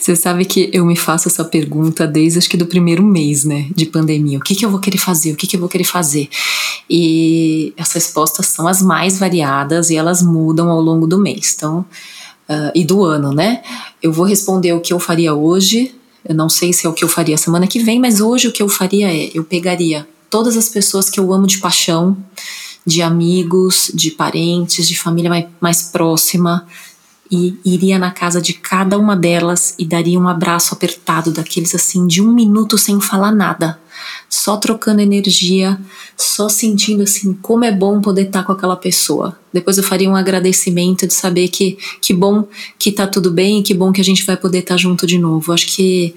Você 0.00 0.14
sabe 0.14 0.44
que 0.44 0.68
eu 0.70 0.84
me 0.84 0.96
faço 0.96 1.28
essa 1.28 1.42
pergunta 1.42 2.06
desde 2.06 2.38
acho 2.38 2.50
que 2.50 2.58
do 2.58 2.66
primeiro 2.66 3.02
mês, 3.02 3.42
né, 3.42 3.68
de 3.74 3.86
pandemia. 3.86 4.36
O 4.36 4.42
que, 4.42 4.54
que 4.54 4.62
eu 4.62 4.70
vou 4.70 4.78
querer 4.78 4.98
fazer? 4.98 5.32
O 5.32 5.36
que, 5.36 5.46
que 5.46 5.56
eu 5.56 5.60
vou 5.60 5.68
querer 5.68 5.84
fazer? 5.84 6.28
E 6.90 7.72
as 7.78 7.90
respostas 7.92 8.48
são 8.48 8.68
as 8.68 8.82
mais 8.82 9.18
variadas 9.18 9.88
e 9.88 9.96
elas 9.96 10.20
mudam 10.20 10.68
ao 10.68 10.78
longo 10.78 11.06
do 11.06 11.18
mês. 11.18 11.54
Então, 11.56 11.86
uh, 12.50 12.70
e 12.74 12.84
do 12.84 13.02
ano, 13.02 13.32
né? 13.32 13.62
Eu 14.02 14.12
vou 14.12 14.26
responder 14.26 14.74
o 14.74 14.80
que 14.80 14.92
eu 14.92 15.00
faria 15.00 15.32
hoje. 15.32 15.94
Eu 16.28 16.34
não 16.34 16.50
sei 16.50 16.74
se 16.74 16.86
é 16.86 16.90
o 16.90 16.92
que 16.92 17.02
eu 17.04 17.08
faria 17.08 17.38
semana 17.38 17.66
que 17.66 17.78
vem, 17.78 17.98
mas 17.98 18.20
hoje 18.20 18.48
o 18.48 18.52
que 18.52 18.62
eu 18.62 18.68
faria 18.68 19.10
é: 19.10 19.30
eu 19.32 19.42
pegaria 19.42 20.06
todas 20.28 20.54
as 20.54 20.68
pessoas 20.68 21.08
que 21.08 21.18
eu 21.18 21.32
amo 21.32 21.46
de 21.46 21.56
paixão, 21.58 22.14
de 22.86 23.02
amigos, 23.02 23.90
de 23.94 24.10
parentes, 24.10 24.86
de 24.86 24.96
família 24.96 25.30
mais, 25.30 25.46
mais 25.60 25.82
próxima, 25.82 26.66
e 27.30 27.58
iria 27.64 27.98
na 27.98 28.10
casa 28.10 28.40
de 28.40 28.52
cada 28.52 28.98
uma 28.98 29.16
delas 29.16 29.74
e 29.78 29.84
daria 29.84 30.20
um 30.20 30.28
abraço 30.28 30.74
apertado 30.74 31.32
daqueles 31.32 31.74
assim 31.74 32.06
de 32.06 32.20
um 32.22 32.32
minuto 32.32 32.76
sem 32.76 33.00
falar 33.00 33.32
nada, 33.32 33.78
só 34.28 34.56
trocando 34.56 35.00
energia, 35.00 35.78
só 36.16 36.48
sentindo 36.48 37.02
assim 37.02 37.32
como 37.40 37.64
é 37.64 37.72
bom 37.72 38.00
poder 38.00 38.26
estar 38.26 38.44
com 38.44 38.52
aquela 38.52 38.76
pessoa. 38.76 39.38
Depois 39.52 39.78
eu 39.78 39.84
faria 39.84 40.08
um 40.08 40.16
agradecimento 40.16 41.06
de 41.06 41.14
saber 41.14 41.48
que 41.48 41.78
que 42.00 42.12
bom 42.12 42.46
que 42.78 42.92
tá 42.92 43.06
tudo 43.06 43.30
bem 43.30 43.60
e 43.60 43.62
que 43.62 43.74
bom 43.74 43.90
que 43.90 44.00
a 44.00 44.04
gente 44.04 44.24
vai 44.24 44.36
poder 44.36 44.58
estar 44.58 44.76
junto 44.76 45.06
de 45.06 45.18
novo. 45.18 45.52
Acho 45.52 45.66
que 45.66 46.14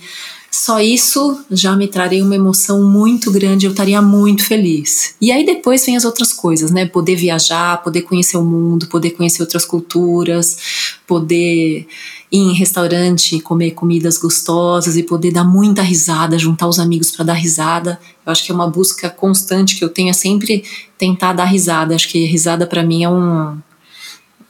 só 0.49 0.79
isso 0.79 1.43
já 1.51 1.75
me 1.75 1.87
traria 1.87 2.23
uma 2.23 2.35
emoção 2.35 2.83
muito 2.83 3.31
grande, 3.31 3.65
eu 3.65 3.71
estaria 3.71 4.01
muito 4.01 4.43
feliz. 4.43 5.15
E 5.19 5.31
aí 5.31 5.45
depois 5.45 5.85
vem 5.85 5.97
as 5.97 6.05
outras 6.05 6.31
coisas, 6.33 6.71
né? 6.71 6.85
Poder 6.85 7.15
viajar, 7.15 7.83
poder 7.83 8.01
conhecer 8.03 8.37
o 8.37 8.43
mundo, 8.43 8.87
poder 8.87 9.11
conhecer 9.11 9.41
outras 9.41 9.65
culturas, 9.65 10.57
poder 11.05 11.87
ir 12.31 12.37
em 12.39 12.53
restaurante, 12.53 13.39
comer 13.39 13.71
comidas 13.71 14.17
gostosas 14.17 14.97
e 14.97 15.03
poder 15.03 15.31
dar 15.31 15.43
muita 15.43 15.81
risada, 15.81 16.39
juntar 16.39 16.67
os 16.67 16.79
amigos 16.79 17.11
para 17.11 17.25
dar 17.25 17.33
risada. 17.33 17.99
Eu 18.25 18.31
acho 18.31 18.45
que 18.45 18.51
é 18.51 18.55
uma 18.55 18.69
busca 18.69 19.09
constante 19.09 19.75
que 19.77 19.83
eu 19.83 19.89
tenho 19.89 20.09
é 20.09 20.13
sempre 20.13 20.63
tentar 20.97 21.33
dar 21.33 21.45
risada. 21.45 21.95
Acho 21.95 22.09
que 22.09 22.25
risada 22.25 22.65
para 22.65 22.83
mim 22.83 23.03
é 23.03 23.09
um 23.09 23.57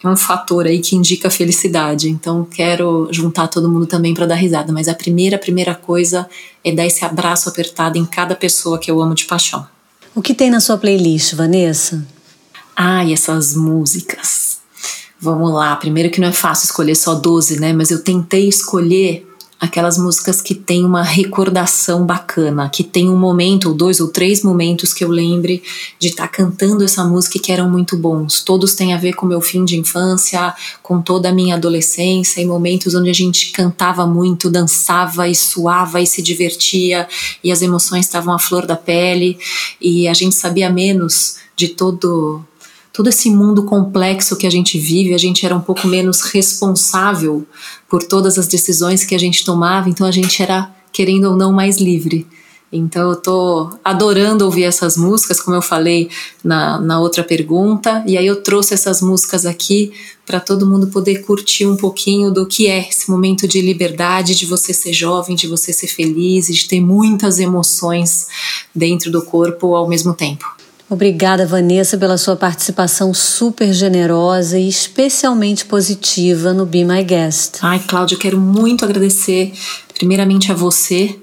é 0.04 0.08
um 0.08 0.16
fator 0.16 0.66
aí 0.66 0.80
que 0.80 0.96
indica 0.96 1.28
a 1.28 1.32
felicidade. 1.32 2.10
Então 2.10 2.46
quero 2.46 3.08
juntar 3.12 3.48
todo 3.48 3.70
mundo 3.70 3.86
também 3.86 4.14
para 4.14 4.26
dar 4.26 4.36
risada, 4.36 4.72
mas 4.72 4.88
a 4.88 4.94
primeira 4.94 5.38
primeira 5.38 5.74
coisa 5.74 6.28
é 6.64 6.72
dar 6.72 6.86
esse 6.86 7.04
abraço 7.04 7.50
apertado 7.50 7.98
em 7.98 8.06
cada 8.06 8.36
pessoa 8.36 8.80
que 8.80 8.92
eu 8.92 9.02
amo 9.02 9.16
de 9.16 9.26
paixão. 9.26 9.68
O 10.14 10.22
que 10.22 10.34
tem 10.34 10.50
na 10.50 10.60
sua 10.60 10.78
playlist, 10.78 11.34
Vanessa? 11.34 12.06
Ai, 12.76 13.14
essas 13.14 13.56
músicas. 13.56 14.58
Vamos 15.20 15.52
lá, 15.52 15.76
primeiro 15.76 16.12
que 16.12 16.22
não 16.22 16.28
é 16.28 16.34
fácil 16.34 16.66
escolher 16.66 16.96
só 16.96 17.16
12, 17.16 17.60
né? 17.60 17.74
Mas 17.74 17.90
eu 17.90 18.04
tentei 18.04 18.48
escolher 18.48 19.27
aquelas 19.60 19.98
músicas 19.98 20.41
que 20.41 20.54
tem 20.54 20.86
uma 20.86 21.02
recordação 21.02 22.06
bacana, 22.06 22.70
que 22.70 22.84
tem 22.84 23.10
um 23.10 23.17
momento, 23.17 23.70
ou 23.70 23.74
dois 23.76 24.00
ou 24.00 24.08
três 24.08 24.43
momentos 24.43 24.93
que 24.93 25.04
eu 25.04 25.10
lembre 25.10 25.63
de 26.00 26.10
estar 26.10 26.28
tá 26.28 26.30
cantando 26.30 26.84
essa 26.84 27.04
música 27.04 27.38
e 27.38 27.39
que 27.39 27.52
eram 27.52 27.70
muito 27.70 27.98
bons. 27.98 28.41
Todos 28.41 28.76
têm 28.76 28.93
a 28.93 28.98
ver 28.98 29.13
com 29.13 29.26
meu 29.26 29.41
fim 29.41 29.65
de 29.65 29.78
infância, 29.78 30.54
com 30.84 31.02
toda 31.02 31.30
a 31.30 31.34
minha 31.34 31.56
adolescência, 31.56 32.39
e 32.39 32.46
momentos 32.46 32.93
onde 32.93 33.10
a 33.10 33.13
gente 33.13 33.52
cantava 33.52 34.06
muito, 34.06 34.50
dançava 34.50 35.28
e 35.28 35.34
suava 35.34 36.00
e 36.02 36.08
se 36.08 36.22
divertia, 36.22 37.08
e 37.43 37.52
as 37.52 37.62
emoções 37.62 38.06
estavam 38.06 38.34
à 38.34 38.39
flor 38.39 38.65
da 38.65 38.76
pele, 38.76 39.39
e 39.82 40.08
a 40.08 40.13
gente 40.13 40.36
sabia 40.36 40.70
menos 40.70 41.38
de 41.56 41.70
todo 41.70 42.46
todo 42.98 43.10
esse 43.10 43.30
mundo 43.30 43.62
complexo 43.62 44.36
que 44.36 44.48
a 44.48 44.50
gente 44.50 44.80
vive, 44.80 45.14
a 45.14 45.20
gente 45.20 45.46
era 45.46 45.56
um 45.56 45.62
pouco 45.62 45.88
menos 45.88 46.22
responsável 46.22 47.46
por 47.88 48.02
todas 48.02 48.40
as 48.40 48.48
decisões 48.48 49.06
que 49.06 49.14
a 49.14 49.20
gente 49.20 49.46
tomava, 49.46 49.88
então 49.88 50.08
a 50.08 50.12
gente 50.12 50.42
era, 50.42 50.72
querendo 50.92 51.26
ou 51.26 51.38
não, 51.38 51.54
mais 51.54 51.78
livre. 51.78 52.26
Então 52.74 53.12
eu 53.12 53.16
tô 53.16 53.70
adorando 53.86 54.46
ouvir 54.46 54.64
essas 54.64 54.98
músicas, 54.98 55.40
como 55.40 55.56
eu 55.56 55.62
falei 55.62 56.10
na, 56.44 56.82
na 56.82 57.00
outra 57.00 57.24
pergunta, 57.24 58.04
e 58.08 58.18
aí 58.18 58.26
eu 58.26 58.42
trouxe 58.42 58.74
essas 58.74 59.00
músicas 59.00 59.46
aqui 59.46 59.94
para 60.26 60.40
todo 60.40 60.66
mundo 60.66 60.88
poder 60.88 61.22
curtir 61.22 61.68
um 61.68 61.78
pouquinho 61.78 62.32
do 62.32 62.48
que 62.48 62.66
é 62.66 62.90
esse 62.90 63.12
momento 63.12 63.48
de 63.48 63.62
liberdade, 63.62 64.34
de 64.34 64.48
você 64.48 64.74
ser 64.74 64.92
jovem, 64.92 65.36
de 65.36 65.46
você 65.46 65.72
ser 65.72 65.88
feliz, 65.88 66.48
de 66.48 66.68
ter 66.68 66.82
muitas 66.82 67.38
emoções 67.38 68.26
dentro 68.74 69.12
do 69.12 69.22
corpo 69.22 69.76
ao 69.76 69.88
mesmo 69.88 70.16
tempo. 70.16 70.57
Obrigada, 70.89 71.45
Vanessa, 71.45 71.97
pela 71.97 72.17
sua 72.17 72.38
participação 72.38 73.13
super 73.13 73.73
generosa 73.73 74.58
e 74.58 74.69
especialmente 74.69 75.65
positiva 75.65 76.54
no 76.54 76.65
Be 76.65 76.86
My 76.86 77.04
Guest. 77.04 77.58
Ai, 77.62 77.80
Cláudia, 77.80 78.17
quero 78.17 78.39
muito 78.39 78.86
agradecer, 78.86 79.52
primeiramente, 79.93 80.50
a 80.50 80.56
você 80.56 81.19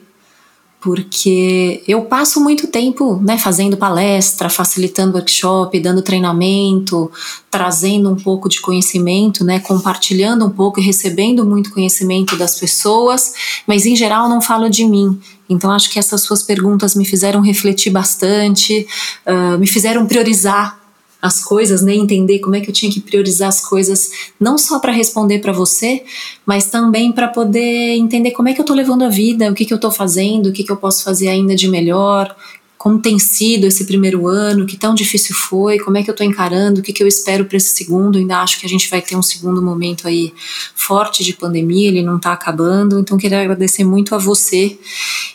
porque 0.85 1.83
eu 1.89 2.03
passo 2.03 2.39
muito 2.43 2.67
tempo 2.67 3.19
né, 3.23 3.39
fazendo 3.39 3.75
palestra, 3.75 4.51
facilitando 4.51 5.17
workshop, 5.17 5.81
dando 5.81 6.03
treinamento, 6.03 7.11
trazendo 7.51 8.11
um 8.11 8.17
pouco 8.17 8.51
de 8.51 8.61
conhecimento, 8.61 9.43
né, 9.43 9.61
compartilhando 9.61 10.45
um 10.45 10.51
pouco 10.51 10.79
e 10.79 10.83
recebendo 10.83 11.43
muito 11.47 11.71
conhecimento 11.71 12.37
das 12.37 12.61
pessoas, 12.61 13.33
mas 13.67 13.87
em 13.87 13.97
geral 13.97 14.29
não 14.29 14.43
falo 14.43 14.69
de 14.69 14.85
mim. 14.85 15.19
Então 15.49 15.71
acho 15.71 15.89
que 15.89 15.99
essas 15.99 16.21
suas 16.21 16.43
perguntas 16.43 16.95
me 16.95 17.07
fizeram 17.07 17.41
refletir 17.41 17.89
bastante, 17.89 18.87
uh, 19.27 19.59
me 19.59 19.67
fizeram 19.67 20.05
priorizar 20.05 20.84
as 21.25 21.43
coisas, 21.43 21.81
né? 21.81 21.95
Entender 21.95 22.39
como 22.41 22.55
é 22.55 22.61
que 22.61 22.69
eu 22.69 22.75
tinha 22.75 22.93
que 22.93 23.01
priorizar 23.01 23.49
as 23.49 23.63
coisas, 23.67 24.11
não 24.39 24.59
só 24.59 24.79
para 24.79 24.93
responder 24.93 25.39
para 25.39 25.55
você, 25.55 26.05
mas 26.45 26.67
também 26.67 27.13
para 27.13 27.29
poder 27.29 27.97
entender 27.97 28.33
como 28.33 28.51
é 28.51 28.53
que 28.53 28.61
eu 28.61 28.65
tô 28.65 28.75
levando 28.75 29.05
a 29.05 29.09
vida, 29.09 29.51
o 29.51 29.55
que 29.55 29.65
que 29.65 29.73
eu 29.73 29.81
tô 29.81 29.91
fazendo, 29.91 30.51
o 30.51 30.53
que 30.53 30.63
que 30.63 30.71
eu 30.71 30.77
posso 30.77 31.03
fazer 31.03 31.29
ainda 31.29 31.55
de 31.57 31.67
melhor, 31.67 32.37
como 32.77 33.01
tem 33.01 33.19
sido 33.19 33.67
esse 33.67 33.87
primeiro 33.87 34.29
ano, 34.29 34.67
que 34.67 34.77
tão 34.77 34.95
difícil 34.95 35.35
foi, 35.35 35.79
como 35.79 35.97
é 35.97 36.03
que 36.03 36.11
eu 36.11 36.13
estou 36.13 36.27
encarando, 36.27 36.81
o 36.81 36.83
que, 36.83 36.93
que 36.93 37.03
eu 37.03 37.09
espero 37.09 37.47
para 37.47 37.57
esse 37.57 37.75
segundo. 37.75 38.19
Ainda 38.19 38.41
acho 38.41 38.61
que 38.61 38.67
a 38.67 38.69
gente 38.69 38.91
vai 38.91 39.01
ter 39.01 39.17
um 39.17 39.23
segundo 39.23 39.63
momento 39.63 40.07
aí 40.07 40.31
forte 40.75 41.25
de 41.25 41.33
pandemia, 41.33 41.89
ele 41.89 42.03
não 42.03 42.19
está 42.19 42.35
acabando. 42.35 43.01
Então, 43.01 43.17
queria 43.17 43.41
agradecer 43.41 43.85
muito 43.85 44.15
a 44.15 44.19
você 44.19 44.79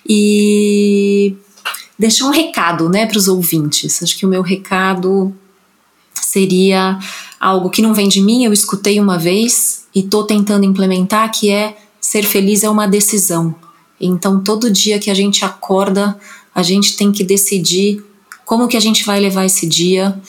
e 0.08 1.36
deixar 1.98 2.26
um 2.26 2.32
recado 2.32 2.88
né, 2.88 3.08
para 3.08 3.18
os 3.18 3.28
ouvintes. 3.28 4.04
Acho 4.04 4.16
que 4.16 4.28
o 4.28 4.30
meu 4.30 4.44
recado 4.44 5.34
seria 6.32 7.00
algo 7.40 7.72
que 7.72 7.82
não 7.82 7.94
vem 7.94 8.08
de 8.08 8.22
mim, 8.22 8.44
eu 8.44 8.54
escutei 8.54 9.00
uma 9.00 9.18
vez 9.18 9.86
e 9.96 10.02
estou 10.02 10.26
tentando 10.26 10.64
implementar, 10.64 11.32
que 11.32 11.50
é 11.50 11.76
ser 12.00 12.24
feliz 12.24 12.64
é 12.64 12.70
uma 12.70 12.88
decisão. 12.88 13.56
Então, 14.00 14.44
todo 14.44 14.70
dia 14.70 15.00
que 15.00 15.10
a 15.10 15.14
gente 15.14 15.44
acorda, 15.44 16.20
a 16.54 16.62
gente 16.62 16.96
tem 16.96 17.12
que 17.12 17.24
decidir 17.24 18.04
como 18.46 18.68
que 18.68 18.78
a 18.78 18.80
gente 18.80 19.04
vai 19.04 19.20
levar 19.20 19.46
esse 19.46 19.66
dia, 19.66 20.20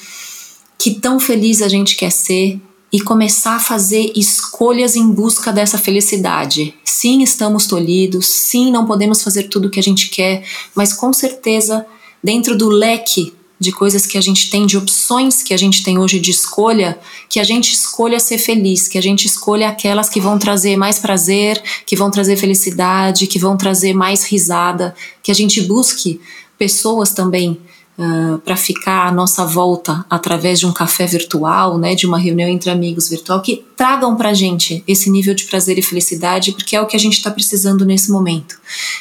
que 0.79 0.95
tão 0.95 1.21
feliz 1.21 1.61
a 1.61 1.69
gente 1.69 1.97
quer 1.97 2.11
ser 2.11 2.59
e 2.91 3.01
começar 3.01 3.57
a 3.57 3.61
fazer 3.61 4.11
escolhas 4.17 4.97
em 4.97 5.07
busca 5.13 5.53
dessa 5.53 5.77
felicidade. 5.77 6.75
Sim, 6.83 7.23
estamos 7.23 7.67
tolhidos, 7.67 8.27
sim, 8.27 8.73
não 8.73 8.87
podemos 8.87 9.23
fazer 9.23 9.45
tudo 9.45 9.69
o 9.69 9.71
que 9.71 9.79
a 9.79 9.83
gente 9.83 10.09
quer, 10.09 10.45
mas 10.75 10.95
com 10.95 11.13
certeza, 11.13 11.87
dentro 12.25 12.57
do 12.57 12.69
leque 12.69 13.35
de 13.61 13.71
coisas 13.71 14.07
que 14.07 14.17
a 14.17 14.21
gente 14.23 14.49
tem, 14.49 14.65
de 14.65 14.79
opções 14.79 15.43
que 15.43 15.53
a 15.53 15.57
gente 15.57 15.85
tem 15.85 15.99
hoje 15.99 16.19
de 16.19 16.31
escolha, 16.31 16.99
que 17.29 17.39
a 17.39 17.45
gente 17.45 17.75
escolha 17.75 18.19
ser 18.19 18.39
feliz, 18.39 18.89
que 18.89 18.97
a 18.97 19.03
gente 19.03 19.27
escolha 19.27 19.69
aquelas 19.69 20.09
que 20.09 20.19
vão 20.19 20.39
trazer 20.39 20.79
mais 20.79 20.99
prazer, 20.99 21.63
que 21.85 21.95
vão 21.95 22.11
trazer 22.11 22.37
felicidade, 22.39 23.27
que 23.27 23.39
vão 23.39 23.59
trazer 23.59 23.93
mais 23.93 24.25
risada, 24.25 24.95
que 25.23 25.31
a 25.31 25.35
gente 25.35 25.61
busque 25.61 26.19
pessoas 26.59 27.13
também 27.13 27.61
para 28.45 28.57
ficar 28.57 29.07
à 29.07 29.13
nossa 29.13 29.45
volta 29.45 30.05
através 30.09 30.59
de 30.59 30.67
um 30.67 30.73
café 30.73 31.07
virtual, 31.07 31.79
né, 31.79 31.95
de 31.95 32.07
uma 32.07 32.19
reunião 32.19 32.49
entre 32.49 32.71
amigos 32.71 33.09
virtual, 33.09 33.43
que 33.43 33.65
tragam 33.77 34.17
para 34.17 34.31
a 34.31 34.35
gente 34.35 34.83
esse 34.87 35.11
nível 35.11 35.35
de 35.35 35.45
prazer 35.45 35.79
e 35.79 35.83
felicidade, 35.83 36.53
porque 36.53 36.77
é 36.77 36.81
o 36.81 36.87
que 36.87 36.97
a 36.97 37.01
gente 37.01 37.15
está 37.15 37.31
precisando 37.31 37.85
nesse 37.85 38.11
momento. 38.11 38.59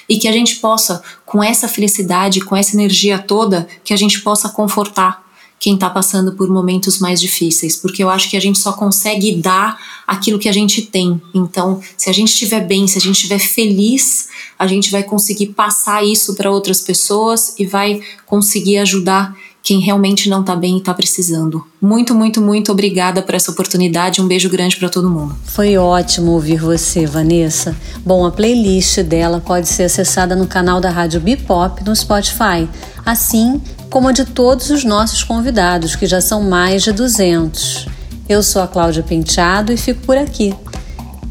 E 0.08 0.18
que 0.18 0.28
a 0.28 0.32
gente 0.32 0.58
possa, 0.58 1.02
com 1.26 1.44
essa 1.44 1.68
felicidade, 1.68 2.42
com 2.42 2.56
essa 2.56 2.76
energia 2.76 3.20
toda, 3.20 3.68
que 3.84 3.94
a 3.94 3.98
gente 3.98 4.22
possa 4.22 4.50
confortar 4.50 5.29
quem 5.60 5.74
está 5.74 5.90
passando 5.90 6.32
por 6.32 6.50
momentos 6.50 7.00
mais 7.00 7.20
difíceis, 7.20 7.76
porque 7.76 8.02
eu 8.02 8.10
acho 8.10 8.30
que 8.30 8.38
a 8.38 8.40
gente 8.40 8.58
só 8.58 8.72
consegue 8.72 9.36
dar 9.36 9.78
aquilo 10.08 10.40
que 10.40 10.48
a 10.48 10.54
gente 10.54 10.84
tem. 10.84 11.22
Então, 11.36 11.82
se 11.98 12.10
a 12.10 12.14
gente 12.14 12.30
estiver 12.30 12.66
bem, 12.66 12.88
se 12.88 12.98
a 12.98 13.02
gente 13.02 13.16
estiver 13.16 13.40
feliz, 13.40 14.30
a 14.58 14.66
gente 14.66 14.90
vai 14.90 15.04
conseguir 15.04 15.48
passar 15.48 16.04
isso 16.04 16.34
para 16.36 16.50
outras 16.50 16.80
pessoas 16.80 17.54
e 17.60 17.66
vai 17.66 18.02
conseguir 18.26 18.78
ajudar 18.78 19.36
quem 19.62 19.82
realmente 19.82 20.30
não 20.30 20.42
está 20.42 20.56
bem 20.56 20.76
e 20.76 20.80
está 20.80 20.94
precisando. 20.94 21.64
Muito, 21.82 22.16
muito, 22.16 22.42
muito 22.42 22.72
obrigada 22.72 23.22
por 23.22 23.36
essa 23.36 23.52
oportunidade. 23.52 24.22
Um 24.22 24.28
beijo 24.28 24.50
grande 24.50 24.78
para 24.78 24.90
todo 24.90 25.10
mundo. 25.10 25.36
Foi 25.44 25.78
ótimo 25.78 26.32
ouvir 26.32 26.60
você, 26.60 27.06
Vanessa. 27.06 27.76
Bom, 28.06 28.26
a 28.26 28.32
playlist 28.32 29.00
dela 29.02 29.42
pode 29.42 29.68
ser 29.68 29.84
acessada 29.84 30.36
no 30.36 30.48
canal 30.48 30.80
da 30.80 30.90
Rádio 30.90 31.20
Bipop 31.20 31.84
no 31.84 31.96
Spotify, 31.96 32.68
assim 33.06 33.62
como 33.90 34.08
a 34.08 34.12
de 34.12 34.26
todos 34.26 34.70
os 34.70 34.84
nossos 34.84 35.24
convidados, 35.24 35.96
que 35.96 36.06
já 36.06 36.22
são 36.22 36.44
mais 36.44 36.84
de 36.84 36.92
200. 36.92 37.88
Eu 38.28 38.44
sou 38.44 38.62
a 38.62 38.68
Cláudia 38.68 39.02
Penteado 39.02 39.74
e 39.74 39.78
fico 39.78 40.02
por 40.02 40.18
aqui. 40.18 40.54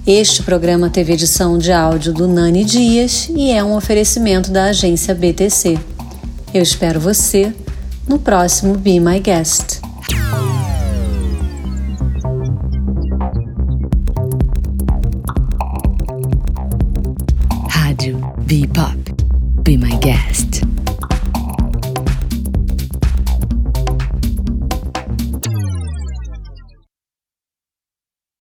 Este 0.07 0.42
programa 0.42 0.90
teve 0.90 1.12
edição 1.12 1.59
de 1.59 1.71
áudio 1.71 2.12
do 2.12 2.27
Nani 2.27 2.64
Dias 2.64 3.29
e 3.35 3.51
é 3.51 3.62
um 3.62 3.77
oferecimento 3.77 4.51
da 4.51 4.64
agência 4.64 5.14
BTC. 5.14 5.79
Eu 6.53 6.62
espero 6.62 6.99
você 6.99 7.53
no 8.09 8.18
próximo 8.18 8.77
Be 8.77 8.99
My 8.99 9.21
Guest. 9.21 9.81
Rádio 17.68 18.18
Be 18.47 18.66
Pop. 18.66 18.97
Be 19.62 19.77
My 19.77 19.97
Guest. 19.99 20.58